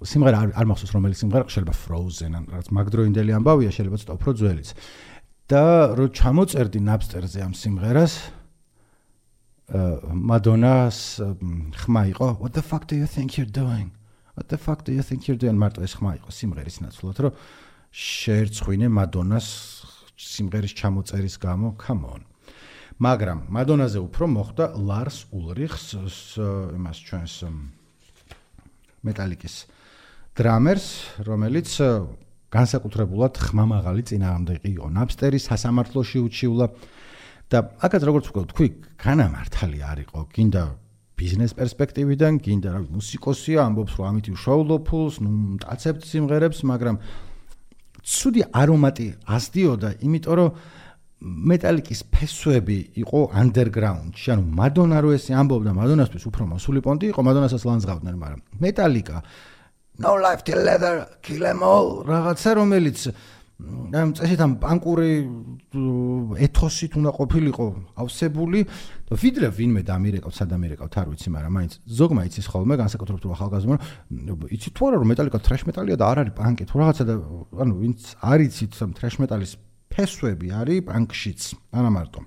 სიმღერა 0.00 0.36
არ 0.40 0.48
არ 0.56 0.66
მახსოვს 0.70 0.92
რომელი 0.96 1.16
სიმღერა, 1.20 1.44
შეიძლება 1.44 1.74
Frozen 1.76 2.32
ან 2.38 2.44
რაღაც 2.48 2.68
მაგდროინდელი 2.72 3.32
ამბავია, 3.36 3.70
შეიძლება 3.76 4.00
ცოტა 4.00 4.16
უფრო 4.16 4.30
ძველიც. 4.40 4.68
და 5.48 5.96
რო 5.96 6.06
ჩამოწერდი 6.12 6.80
Napster-ზე 6.84 7.40
ამ 7.40 7.54
სიმღერას, 7.56 8.14
მადონას 10.28 10.98
ხმა 11.80 12.02
იყო 12.12 12.28
what 12.40 12.52
the 12.52 12.64
fuck 12.64 12.84
do 12.88 12.96
you 12.96 13.08
think 13.08 13.36
you're 13.36 13.48
doing? 13.48 13.92
What 14.36 14.48
the 14.52 14.60
fuck 14.60 14.84
do 14.84 14.92
you 14.92 15.02
think 15.02 15.28
you're 15.28 15.40
doing? 15.40 15.56
მარტო 15.56 15.84
ეს 15.84 15.96
ხმა 15.96 16.12
იყო 16.20 16.30
სიმღერის 16.32 16.76
ნაცვლად 16.84 17.18
რომ 17.24 17.32
შეერცხვინე 17.92 18.88
მადონას 18.92 19.48
სიმღერის 20.16 20.72
ჩამოწერის 20.76 21.36
გამო. 21.40 21.76
Come 21.80 22.04
on. 22.04 22.22
მაგრამ 22.98 23.46
მადონაზე 23.54 23.98
უფრო 24.02 24.26
მოხდა 24.26 24.64
ლარს 24.74 25.18
ულრიხს 25.30 25.84
იმას 26.74 26.98
ჩვენს 27.06 27.34
მეტალიკის 29.06 29.54
დრამერს 30.34 30.86
რომელიც 31.22 31.68
განსაკუთრებულად 32.48 33.34
ხმამაღალი 33.44 34.02
წინააღმდეგი 34.08 34.70
იყო. 34.76 34.86
ნაპსტერის 34.98 35.46
სასამართლოში 35.50 36.18
უჩივლა 36.28 36.66
და 37.48 37.58
აქაც 37.84 38.02
როგორც 38.08 38.24
ვქო 38.28 38.42
თქვი 38.52 38.68
განამართალი 39.00 39.78
არისო 39.84 40.20
გინდა 40.32 40.62
ბიზნეს 41.18 41.52
პერსპექტივიდან 41.58 42.32
გინდა 42.44 42.68
რა 42.72 42.80
მუსიკოსია 42.92 43.58
ამბობს 43.68 43.92
რომ 43.98 44.06
ამით 44.08 44.26
უშოულო 44.36 44.76
ფულს 44.86 45.14
ნუ 45.24 45.30
მტაცებთ 45.58 46.02
სიმღერებს 46.08 46.60
მაგრამ 46.70 46.96
ცუდი 48.04 48.42
არომატი 48.52 49.06
ასდიოდა 49.36 49.90
იმიტომ 50.04 50.36
რომ 50.38 50.50
მეტალიკის 51.18 52.00
ფესვები 52.14 52.78
იყო 53.02 53.20
underground-ში, 53.34 54.28
ანუ 54.38 54.42
მადონა 54.54 54.98
რო 55.02 55.10
ესე 55.18 55.34
ამბობდა, 55.34 55.72
მადონასთვის 55.74 56.24
უფრო 56.30 56.46
მოსული 56.46 56.78
პონტი 56.78 57.10
იყო, 57.10 57.20
მადონასაც 57.26 57.62
ლანძღავდნენ, 57.66 58.14
მაგრამ 58.22 58.40
მეტალიკა 58.62 59.16
no 59.98 60.14
life 60.14 60.42
till 60.44 60.60
leather 60.62 61.06
kill 61.22 61.44
em 61.44 61.62
all. 61.62 62.04
რაღაცა 62.06 62.50
რომელიც 62.58 62.98
ამ 63.58 64.12
წესით 64.14 64.38
ამ 64.38 64.52
პანკური 64.62 65.10
ეთოსით 66.46 66.94
უნდა 66.94 67.10
ყოფილიყო 67.18 67.66
ავსებული. 67.98 68.60
და 69.10 69.14
ვიდრე 69.18 69.48
ვინმე 69.58 69.82
დამირეკავ 69.82 70.32
სადამირეკავ 70.38 70.88
არ 70.94 71.08
ვიცი 71.10 71.28
მაგრამ 71.34 71.52
მაინც 71.58 71.72
ზოგმა 71.98 72.22
იცის 72.28 72.46
ხოლმე 72.52 72.74
განსაკუთრებით 72.78 73.22
თუ 73.24 73.30
ახალგაზრდა 73.34 73.76
იცით 74.54 74.72
თუ 74.78 74.82
არა 74.88 74.96
რომ 75.02 75.08
მეტალიკა 75.10 75.38
ტრეშ 75.42 75.62
მეტალია 75.68 75.96
და 75.98 76.04
არ 76.12 76.18
არის 76.22 76.34
პანკი 76.38 76.64
თუ 76.68 76.74
რაღაცა 76.78 77.04
და 77.08 77.14
ანუ 77.64 77.74
ვინც 77.82 78.00
არ 78.20 78.38
იცით 78.46 78.72
რომ 78.78 78.90
ტრეშ 78.94 79.14
მეტალის 79.24 79.52
ფესვები 79.88 80.48
არის 80.60 80.84
პანკშიც 80.86 81.40
არა 81.74 81.90
მარტო. 81.96 82.20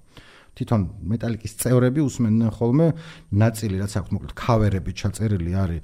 თვითონ 0.52 0.82
მეტალიკის 1.08 1.54
წევრები 1.64 2.02
უსმენდნენ 2.04 2.52
ხოლმე 2.52 2.88
ნაწილი 3.40 3.76
რაც 3.80 3.94
აქვს 4.02 4.12
მოკლედ 4.12 4.34
ქავერები 4.36 4.92
ჩაწერილი 5.00 5.54
არის 5.64 5.82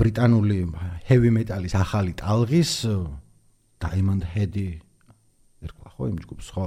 ბრიტანული 0.00 0.60
heavy 1.08 1.30
metal-ის 1.32 1.74
ახალი 1.78 2.12
ტალღის 2.16 2.72
Diamond 3.80 4.26
Head-ი 4.34 4.68
ერქვა 5.64 5.88
ხო 5.96 6.08
იმ 6.10 6.18
ჯგუფს 6.24 6.48
ხო? 6.52 6.66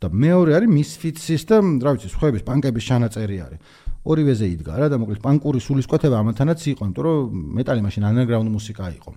და 0.00 0.06
მეორე 0.12 0.56
არის 0.56 0.70
Misfits-ის 0.72 1.42
და 1.48 1.60
რა 1.60 1.96
ვიცი 1.96 2.08
სხვების 2.12 2.44
პანკების 2.44 2.84
ჩანაწერი 2.88 3.38
არის. 3.44 3.60
ორივეზე 4.02 4.46
იდგა 4.58 4.74
რა 4.82 4.86
და 4.90 4.98
მოკლედ 4.98 5.20
პანკური 5.22 5.60
სულისკვეთება 5.62 6.16
ამათანაც 6.22 6.60
იყო 6.74 6.82
იმიტომ 6.90 7.04
რომ 7.06 7.42
მეტალი 7.58 7.80
მაშინ 7.86 8.02
underground 8.10 8.50
მუსიკა 8.50 8.86
იყო 8.98 9.10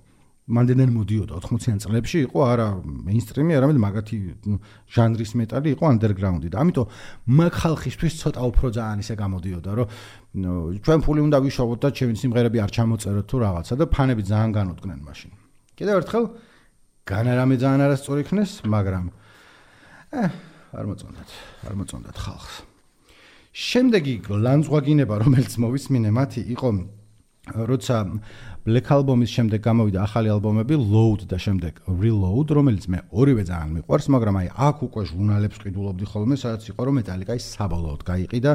მანდენენ 0.46 0.90
მოდიოდა 0.94 1.34
80-იან 1.42 1.78
წლებში 1.82 2.18
იყო 2.26 2.38
არა 2.46 2.66
მეინსტრიმი 2.86 3.52
არამედ 3.58 3.78
მაგათი 3.82 4.16
ჟანრის 4.94 5.32
მეტალი 5.42 5.68
იყო 5.74 5.84
underground-ი 5.90 6.48
და 6.54 6.56
ამიტომ 6.62 6.86
მაგ 7.40 7.52
ხალხისთვის 7.66 8.14
ცოტა 8.22 8.42
უფრო 8.54 8.66
ძალიან 8.78 8.98
ისე 9.02 9.14
გამოდიოდა 9.18 9.70
რომ 9.74 9.86
ჩვენ 10.86 10.98
ფული 11.02 11.20
უნდა 11.26 11.38
ვიშოვოთ 11.42 11.78
და 11.82 11.88
ჩემი 11.98 12.14
სიმღერები 12.14 12.58
არ 12.62 12.70
ჩამოწეროთ 12.78 13.26
თუ 13.26 13.36
რაღაცა 13.42 13.74
და 13.74 13.84
ფანები 13.90 14.22
ძალიან 14.22 14.50
განუდგნენ 14.54 15.00
მაშინ 15.02 15.32
კიდევ 15.74 15.94
ერთხელ 16.06 16.24
განარამე 17.06 17.54
ძალიან 17.62 17.82
არასწორი 17.86 18.22
იქნეს, 18.26 18.52
მაგრამ 18.66 19.04
ე 20.10 20.22
არ 20.74 20.84
მოწონდათ, 20.90 21.30
არ 21.70 21.74
მოწონდათ 21.78 22.16
ხალხს. 22.18 22.54
შემდეგი 23.54 24.14
ლანძღვაგინება, 24.26 25.14
რომელიც 25.22 25.54
მოვისმინე 25.62 26.10
მათი, 26.10 26.42
იყო 26.50 26.68
როცა 27.46 27.96
Black 28.66 28.90
Album-ის 28.90 29.30
შემდეგ 29.30 29.62
გამოვიდა 29.62 30.02
ახალი 30.02 30.30
ალბომები 30.34 30.74
Load 30.74 31.22
და 31.30 31.38
შემდეგ 31.38 31.86
Reload, 31.86 32.48
რომელიც 32.58 32.84
მე 32.90 32.98
ორივე 33.14 33.42
ძალიან 33.46 33.70
მიყვარს, 33.78 34.06
მაგრამ 34.10 34.34
აი 34.42 34.48
აქ 34.66 34.76
უკვე 34.86 35.02
ჟურნალებს 35.06 35.56
ყიდულობდი 35.62 36.06
ხოლმე, 36.10 36.34
სადაც 36.34 36.62
იყო 36.74 36.82
რომ 36.82 36.94
Metallica-ის 36.98 37.46
საბოლოოდ 37.54 38.00
გაიყიდა 38.10 38.52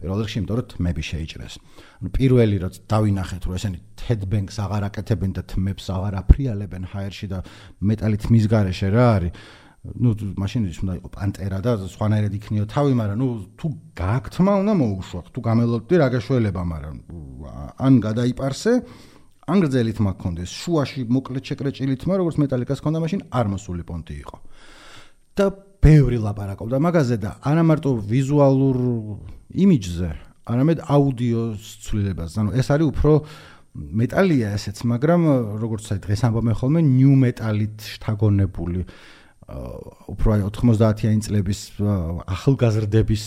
პირველ 0.00 0.18
რიგში, 0.24 0.36
იმიტომ 0.40 0.56
რომ 0.56 0.66
თმები 0.72 1.02
შეიჭრეს. 1.10 1.54
ანუ 2.00 2.08
პირველი 2.16 2.56
რაც 2.64 2.74
დავინახეთ, 2.88 3.42
რომ 3.44 3.54
ესენი 3.60 3.78
Ted 4.00 4.22
Banks 4.24 4.56
აღარ 4.64 4.82
აკეთებენ 4.88 5.30
და 5.36 5.42
თმებს 5.44 5.84
აღარ 5.92 6.14
აფრიალებენ 6.24 6.82
ჰაერში 6.96 7.26
და 7.28 7.38
Metallica 7.84 8.24
თმის 8.24 8.44
გარეშე 8.48 8.88
რა 8.96 9.06
არის. 9.20 9.32
ну 9.93 10.15
машин 10.37 10.65
ის 10.65 10.81
უნდა 10.81 10.93
იყო 10.97 11.09
პანტერა 11.13 11.59
და 11.61 11.71
სხვანაირად 11.85 12.33
იქნიო 12.33 12.65
თავი, 12.65 12.93
მაგრამ 12.97 13.17
ну 13.21 13.27
თუ 13.53 13.67
გააქთმა 13.93 14.53
უნდა 14.65 14.73
მოუშვათ, 14.81 15.25
თუ 15.29 15.39
გამელოდდი 15.45 15.95
რა 16.01 16.07
გაშველება, 16.15 16.61
მაგრამ 16.73 16.95
ან 17.77 17.93
გადაიპარსე, 18.01 18.73
ან 19.45 19.57
გრძელი 19.61 19.91
თმა 19.93 20.11
გქონდეს, 20.17 20.49
შუაში 20.49 21.01
მოკლე 21.05 21.39
ჩეკრეჭილი 21.45 21.95
თმა, 22.01 22.13
როგორც 22.17 22.35
მეტალიკას 22.41 22.81
ქონდა 22.81 22.99
მაშინ 23.05 23.21
არ 23.29 23.45
მოსული 23.53 23.83
პონტი 23.85 24.15
იყო. 24.25 24.37
და 25.35 25.51
ბევრი 25.83 26.17
ლაპარაკობდა 26.23 26.77
მაგაზე 26.79 27.15
და 27.19 27.31
არა 27.43 27.63
მარტო 27.67 27.91
ვიზუალურ 28.09 28.77
იმიჯზე, 29.51 30.09
არამედ 30.47 30.79
აუდიოს 30.87 31.61
ცვლილებაზე. 31.83 32.35
ანუ 32.41 32.49
ეს 32.55 32.67
არის 32.71 32.87
უფრო 32.95 33.13
მეტალია 33.75 34.47
ესეც, 34.55 34.77
მაგრამ 34.87 35.21
როგორც 35.59 35.85
აი 35.91 35.99
დღეს 36.07 36.21
ამბობენ 36.25 36.55
ხოლმე, 36.55 36.79
ნიუ 36.79 37.13
მეტალით 37.19 37.77
შთაგონებული 37.99 38.81
უფრო 40.10 40.28
აი 40.34 40.42
90-იანი 40.48 41.20
წლების 41.26 41.60
ახალგაზრდების 42.26 43.24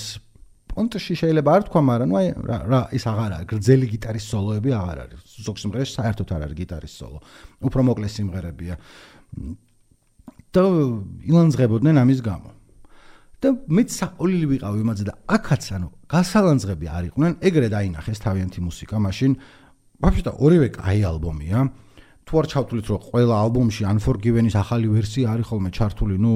პონტში 0.74 1.14
შეიძლება 1.22 1.50
არ 1.54 1.64
თქვა, 1.70 1.82
მაგრამ 1.86 2.08
ნუ 2.10 2.16
აი 2.18 2.28
რა 2.70 2.80
ის 2.98 3.04
აღარ 3.06 3.32
არის, 3.38 3.48
გრძელი 3.52 3.88
გიტარის 3.94 4.26
სოლოები 4.32 4.70
აღარ 4.74 4.98
არის. 5.04 5.20
ზოგ 5.46 5.58
სიმღერაში 5.62 5.94
საერთოდ 6.00 6.30
არ 6.34 6.42
არის 6.48 6.58
გიტარის 6.58 6.94
სოლო. 6.98 7.20
უფრო 7.62 7.80
მოკლე 7.94 8.08
სიმღერებია. 8.10 8.76
და 10.54 10.64
ილანძღებოდნენ 11.30 11.96
ამის 11.98 12.20
გამო. 12.26 12.50
და 13.44 13.50
მეც 13.68 13.90
საყოლილი 13.92 14.46
ვიყავი 14.56 14.80
იმაზე 14.80 15.04
და 15.04 15.14
აქაც 15.36 15.64
ანუ 15.76 15.88
გასალანძღები 16.08 16.86
არ 16.88 17.04
იყვნენ, 17.12 17.32
ეგრე 17.44 17.68
დაინახეს 17.76 18.20
თავიანთი 18.24 18.60
მუსიკა, 18.64 18.96
მაშინ 19.04 19.32
და 20.00 20.32
ორივე 20.40 20.68
კაი 20.80 21.02
ალბომია. 21.04 21.60
თუ 22.29 22.33
არ 22.41 22.47
ჩავთulit 22.53 22.87
რომ 22.93 23.01
ყველა 23.09 23.35
ალბომში 23.45 23.83
Unforgiven-ის 23.89 24.55
ახალი 24.61 24.89
ვერსია 24.93 25.33
არის 25.33 25.47
ხოლმე 25.49 25.71
ჩართული, 25.73 26.15
ну, 26.21 26.33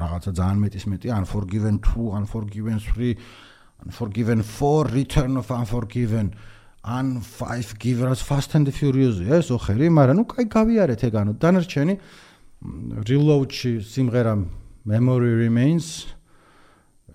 რაღაცა 0.00 0.30
ძალიან 0.40 0.58
მეტის 0.64 0.84
მეტი 0.88 1.08
Unforgiven 1.20 1.74
2, 1.84 2.06
Unforgiven 2.16 2.78
3, 2.80 3.12
Unforgiven 3.84 4.40
4, 4.40 4.88
Return 4.98 5.36
of 5.36 5.52
Unforgiven, 5.52 6.32
Un 6.88 7.20
5 7.20 7.76
Givers 7.76 8.20
Fast 8.24 8.56
and 8.56 8.64
the 8.64 8.72
Furious, 8.72 9.20
ეს 9.20 9.52
ოხერი, 9.52 9.92
მაგრამ 9.92 10.16
ну, 10.16 10.24
кай 10.24 10.48
გავიარეთ 10.48 11.00
ეგ 11.04 11.14
ანუ 11.20 11.32
დანარჩენი 11.36 11.94
Reload-ში 13.04 13.72
სიმღერა 13.84 14.34
Memory 14.88 15.32
Remains 15.44 16.08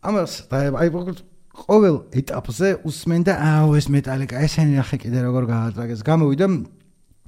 ამას 0.00 0.32
აი 0.50 0.88
ყოველ 1.50 1.96
ეტაპზე 2.16 2.68
უსმენდა 2.88 3.32
აუ 3.36 3.76
ეს 3.76 3.86
მეტალიკა 3.92 4.36
ესენი 4.46 4.78
ახე 4.80 4.96
კიდე 5.02 5.18
როგორ 5.28 5.44
გაატრაგეს. 5.50 6.00
გამოვიდა 6.06 6.46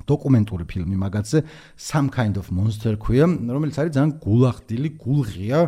დოკუმენტური 0.09 0.65
ფილმი 0.67 0.97
მაგათზე 0.99 1.39
Some 1.79 2.09
Kind 2.11 2.39
of 2.41 2.51
Monster 2.51 2.97
ქვია, 2.99 3.27
რომელიც 3.29 3.77
არის 3.79 3.93
ძალიან 3.97 4.13
გულახდილი, 4.25 4.89
გულღია 4.99 5.59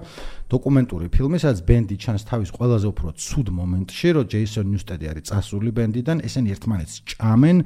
დოკუმენტური 0.50 1.06
ფილმი, 1.14 1.38
სადაც 1.38 1.60
ბენდი 1.68 1.96
ჩანს 2.02 2.22
თავის 2.30 2.50
ყველაზე 2.56 2.86
უფრო 2.94 3.08
ცუდ 3.14 3.48
მომენტში, 3.58 4.08
რომ 4.16 4.24
ჯეისონ 4.32 4.66
ნიუსტედი 4.74 5.04
არის 5.12 5.24
წასული 5.30 5.70
ბენდიდან, 5.76 6.16
ესენი 6.26 6.48
ერთმანეთს 6.54 6.94
ჭამენ. 7.10 7.58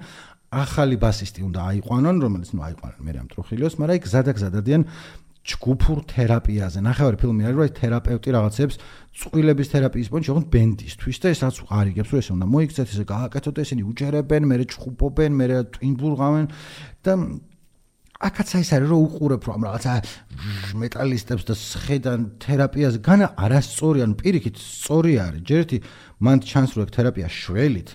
ახალი 0.49 0.97
ბასისტი 0.97 1.45
უნდა 1.45 1.61
აიყვანონ, 1.61 2.17
რომელიც 2.25 2.51
ნუ 2.57 2.61
აიყვანონ 2.69 3.01
მე 3.05 3.13
რამ 3.13 3.29
ტრუხილიოს, 3.29 3.75
მაგრამ 3.77 3.97
იქ 4.01 4.05
ზადაგზადადიან 4.09 4.83
ჯგუფურ 5.49 5.99
თერაპიაზე. 6.13 6.79
ნახევარი 6.85 7.17
ფილმი 7.23 7.43
არის, 7.49 7.57
რომ 7.59 7.77
თერაპევტი 7.81 8.29
რაღაცებს 8.37 8.75
წვილების 9.19 9.69
თერაპიის 9.73 10.09
პონჩი 10.13 10.31
ოღონდ 10.33 10.49
ბენდისთვის 10.53 11.17
და 11.25 11.27
ეს 11.33 11.41
რაც 11.45 11.57
არიგებს, 11.79 12.11
რომ 12.13 12.21
ეს 12.21 12.29
უნდა 12.37 12.47
მოიქცეთ, 12.53 12.89
ესე 12.93 13.05
გააკეთოთ, 13.09 13.57
ესენი 13.65 13.83
უჯერებენ, 13.89 14.43
მე 14.45 14.57
ჯგუფობენ, 14.75 15.31
მე 15.41 15.47
ტვინბურღავენ 15.73 16.45
და 17.05 17.13
აკაც 18.19 18.51
ის 18.59 18.71
არის 18.75 18.91
რომ 18.91 19.03
უყურებ 19.07 19.43
რომ 19.47 19.63
რაღაცა 19.63 19.93
მეტალისტებს 20.75 21.45
და 21.47 21.55
შედან 21.55 22.21
თერაპიას 22.43 22.99
განა 22.99 23.29
არასწორი 23.39 24.03
ან 24.03 24.13
პირიქით 24.19 24.59
სწორი 24.59 25.13
არის. 25.23 25.43
ჯერ 25.47 25.59
ერთი 25.63 25.79
მან 26.19 26.39
ჩანს 26.43 26.71
რომ 26.75 26.91
თერაპია 26.91 27.29
შველით 27.31 27.89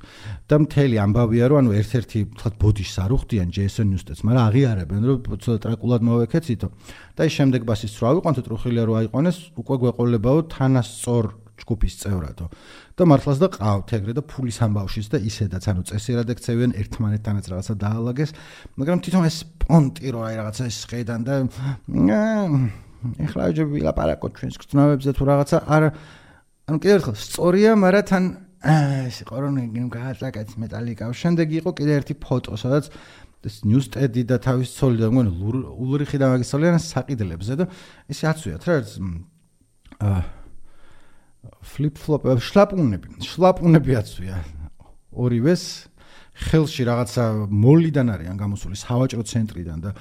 და 0.47 0.55
მთელი 0.63 0.95
ამბავია 1.03 1.45
რომ 1.51 1.57
ანუ 1.59 1.71
ერთ-ერთი 1.75 2.19
თქვა 2.39 2.49
ბოდიშს 2.55 2.97
არ 3.03 3.11
უხდიან 3.19 3.49
ჯეისონ 3.51 3.87
ნიუსტეს 3.91 4.23
მაგრამ 4.23 4.43
აღიარებენ 4.47 5.01
რომ 5.11 5.17
ცოტა 5.43 5.59
ტრაკულად 5.59 6.01
მოვეკეცითო. 6.07 6.67
და 7.19 7.21
ის 7.27 7.33
შემდეგ 7.35 7.61
ბასის 7.67 7.93
რა 7.99 8.07
ავიყვანთო 8.15 8.41
ტრუხილია 8.47 8.83
რომ 8.87 8.95
აიყვანეს 9.03 9.37
უკვე 9.59 9.75
გვეყოლებაო 9.83 10.39
თანასწორ 10.55 11.42
ჯგუფის 11.57 11.93
წევრადო. 12.01 12.45
და 12.97 13.03
მართლაც 13.09 13.37
და 13.41 13.47
ყავთ 13.53 13.89
ეგრე 13.97 14.13
და 14.17 14.21
ფულის 14.25 14.57
ამბავშიც 14.65 15.07
და 15.13 15.17
ისედაც 15.21 15.63
ანუ 15.69 15.81
წესიერად 15.89 16.27
ექცევიან 16.33 16.71
ერთმანეთთანაც 16.81 17.45
რაღაცა 17.53 17.73
დაალაგეს. 17.83 18.31
მაგრამ 18.77 18.97
თვითონ 19.05 19.23
ეს 19.29 19.37
პონტი 19.61 20.07
რო 20.13 20.19
აი 20.27 20.33
რაღაცა 20.41 20.63
ეს 20.69 20.77
ხედან 20.89 21.21
და 21.23 21.33
ეხლა 23.03 23.51
ჯერ 23.51 23.67
ვილაპარაკო 23.67 24.27
ჩვენს 24.31 24.55
გწნავებზე 24.63 25.11
თუ 25.17 25.23
რაღაცა 25.27 25.57
არა 25.67 25.89
ანუ 26.71 26.77
კიდევ 26.79 26.95
ერთხელ 26.97 27.15
სწორია 27.19 27.71
მაგრამ 27.75 28.05
თან 28.07 28.23
ეს 28.63 29.17
ყორონი 29.27 29.63
გააწაკეთ 29.91 30.49
მეტალიკა 30.63 31.11
შემდეგ 31.11 31.47
იყო 31.59 31.69
კიდევ 31.75 31.95
ერთი 31.99 32.15
ფოტო 32.23 32.55
სადაც 32.55 32.87
ეს 33.43 33.55
ნიუსტედი 33.67 34.23
და 34.23 34.39
თავის 34.39 34.69
ცოლი 34.71 35.03
და 35.03 35.11
მგონი 35.11 35.31
ულრიხი 35.83 36.17
და 36.21 36.31
მაგის 36.31 36.47
ცოლი 36.47 36.71
არის 36.71 36.85
საყიდლებზე 36.95 37.53
და 37.59 37.65
ისე 38.07 38.23
აცვიათ 38.31 38.63
რა 38.71 38.77
აა 39.99 40.21
ფლიპ-ფლოპ 41.73 42.27
შლაპუნები 42.39 43.23
შლაპუნები 43.23 43.97
აცვია 44.01 44.37
ორივეს 45.13 45.63
ხელში 46.33 46.83
რაღაცა 46.89 47.23
მოლიდან 47.53 48.07
არიან 48.09 48.37
გამოსული 48.41 48.77
სავაჭრო 48.79 49.21
ცენტრიდან 49.21 49.79
და 49.85 49.91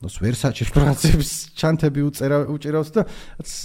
ნოს 0.00 0.16
ვერსაჩის 0.24 0.70
პრაცებს 0.72 1.30
ჩანთები 1.52 2.00
უწერა 2.08 2.38
უჭირავს 2.48 2.90
და 2.96 3.04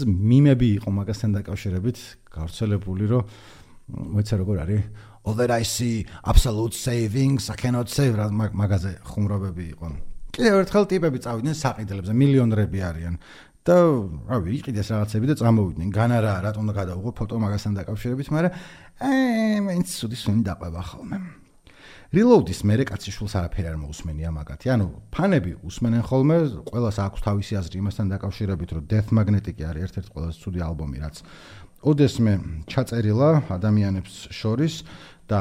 მიმები 0.06 0.68
იყო 0.82 0.90
მაგასთან 0.92 1.40
დაკავშირებით 1.40 1.98
გავრცელებული 2.36 3.06
რომ 3.08 3.24
მოიცა 3.88 4.36
როგორ 4.44 4.58
არის? 4.68 4.84
Over 5.28 5.52
i 5.52 5.64
see 5.64 6.06
absolute 6.24 6.76
savings 6.76 7.50
i 7.50 7.56
cannot 7.56 7.88
save 7.88 8.16
მაგაზე 8.32 8.92
ხუმრობები 9.08 9.66
იყო. 9.76 9.88
კიდევ 10.38 10.56
ერთხელ 10.62 10.86
ტიპები 10.92 11.18
წავიდნენ 11.24 11.56
საყიდლებზე 11.58 12.14
მილიონრები 12.14 12.80
არიან 12.84 13.16
და 13.68 13.76
რავი 14.32 14.50
იყიდეს 14.58 14.88
რაღაცები 14.96 15.26
და 15.28 15.36
წამოვიდნენ. 15.42 15.90
განარა 15.92 16.34
რატომ 16.48 16.72
გადავიღო 16.72 17.12
ფოტო 17.20 17.36
მაგასთან 17.44 17.74
დაკავშირებით 17.84 18.28
მაგრამ 18.32 18.54
აი 19.04 19.60
მეც 19.68 19.88
სუდი 19.92 20.18
სუნი 20.24 20.42
დაყვება 20.48 20.82
ხოლმე. 20.88 21.18
Reload-ის 22.08 22.64
მერე 22.64 22.88
კაცი 22.88 23.12
შულს 23.12 23.34
არაფერი 23.36 23.68
არ 23.68 23.78
მოусმენია 23.84 24.32
მაგათი. 24.32 24.68
ანუ 24.72 24.88
ფანები 25.12 25.52
უსმენენ 25.68 26.04
ხოლმე 26.08 26.38
ყოველას 26.72 26.98
აქვს 27.04 27.20
თავისი 27.28 27.54
აზრი 27.60 27.76
იმასთან 27.84 28.08
დაკავშირებით 28.16 28.70
რომ 28.80 28.84
death 28.88 29.10
magnetic 29.12 29.60
არის 29.60 29.84
ერთ-ერთი 29.92 30.10
ყველაზე 30.16 30.34
ცუდი 30.40 30.60
ალბომი 30.64 30.98
რაც 31.04 31.16
ოდესმე 31.84 32.34
ჩაწერილა 32.72 33.30
ადამიანებს 33.54 34.14
შორის 34.32 34.74
და 35.28 35.40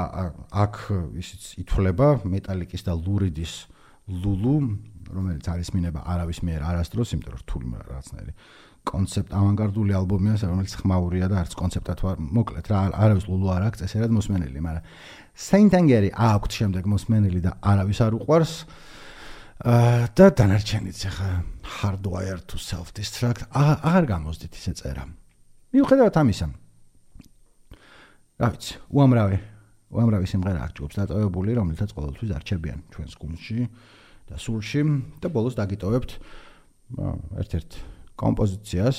აქ 0.51 0.75
ისიც 1.23 1.43
ითვლება 1.63 2.09
მეტალიკის 2.27 2.83
და 2.83 2.93
ლურიდის 2.99 3.55
ლულუ 4.11 4.57
რომელიც 5.13 5.45
არის 5.53 5.69
მინება 5.75 6.01
არავის 6.07 6.39
მიერ 6.47 6.61
არასდროს, 6.71 7.13
იმიტომ 7.17 7.33
რომ 7.35 7.41
რთული 7.43 7.67
რაღაცნაირი 7.77 8.33
კონცეპტ 8.87 9.31
ავანგარდული 9.35 9.93
ალბომია, 9.99 10.35
რომელიც 10.47 10.75
ხმაურია 10.79 11.27
და 11.27 11.41
არც 11.43 11.53
კონცეპტად 11.59 12.03
ვარ, 12.07 12.21
მოკლედ 12.23 12.67
რა 12.71 12.81
არავის 12.95 13.27
ლულუ 13.27 13.49
არ 13.51 13.63
აქვს 13.67 13.83
წესერად 13.83 14.15
მოსმენელი, 14.15 14.61
მაგრამ 14.63 14.85
Saint-Anger-ი 15.47 16.11
აქვს 16.15 16.61
შემდეგ 16.61 16.85
მოსმენელი 16.95 17.41
და 17.43 17.53
არავის 17.67 17.99
არ 18.07 18.13
უყვარს. 18.21 18.55
აა 19.57 20.07
და 20.15 20.27
დანარჩენიც 20.37 20.99
ახლა 21.11 21.31
hardwire 21.81 22.41
to 22.47 22.61
self 22.61 22.93
destruct 22.95 23.49
აღარ 23.51 24.05
გამოსდით 24.07 24.53
ისე 24.55 24.73
წერა. 24.79 25.05
მიუხედავად 25.75 26.15
ამისა. 26.23 26.47
რა 28.37 28.49
ვიცი, 28.53 28.73
უამრავი 28.93 29.39
უამრავი 29.97 30.27
სიმღერა 30.29 30.61
აქვს 30.67 30.77
ჯგუფს 30.77 30.97
დატოვებული, 30.99 31.51
რომელთაც 31.57 31.91
ყოველთვის 31.95 32.31
არჩებიან 32.37 32.79
ჩვენს 32.93 33.15
გუნდში. 33.17 33.59
და 34.27 34.39
სულში 34.43 34.83
და 35.23 35.31
ბოლოს 35.31 35.57
დაგიტოვებთ 35.59 36.11
ერთ-ერთ 37.43 37.79
კომპოზიციას 38.21 38.99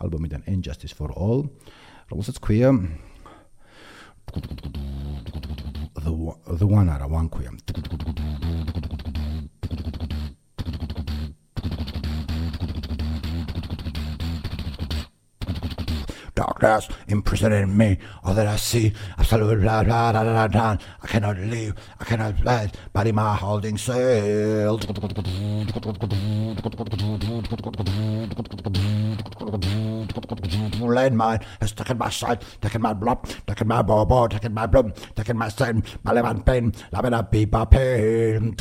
ალბომიდან 0.00 0.44
Injustice 0.50 0.94
for 0.96 1.10
All 1.16 1.46
რომელსაც 2.10 2.40
ქვია 2.42 2.74
the 6.00 6.12
the 6.60 6.66
one 6.66 6.88
ara 6.88 7.06
one 7.06 7.28
ქვია 7.28 7.50
darkness 16.40 16.88
imprisoning 17.08 17.76
me. 17.76 17.98
All 18.24 18.32
that 18.34 18.46
I 18.46 18.56
see, 18.56 18.92
absolutely 19.18 19.56
blah, 19.56 19.84
blah, 19.84 20.12
blah, 20.12 20.24
blah, 20.24 20.48
blah. 20.48 20.76
I 21.02 21.06
cannot 21.06 21.36
leave, 21.36 21.74
I 22.00 22.04
cannot 22.04 22.38
fly, 22.40 22.70
but 22.94 23.06
in 23.06 23.14
my 23.14 23.34
holding 23.36 23.76
sail. 23.76 24.78
Landmine 30.80 31.44
has 31.60 31.72
taken 31.72 31.98
my 31.98 32.08
sight, 32.08 32.42
taken 32.62 32.80
my 32.80 32.94
blood, 32.94 33.18
taken 33.46 33.68
my 33.68 33.82
bobo, 33.82 34.26
taken 34.26 34.54
my 34.54 34.66
blood, 34.66 34.96
taken 35.14 35.36
my 35.36 35.48
sin, 35.48 35.84
my 36.04 36.12
lemon 36.12 36.42
pain, 36.42 36.72
lamina 36.92 37.22
pipa 37.22 37.66
pain. 37.66 38.56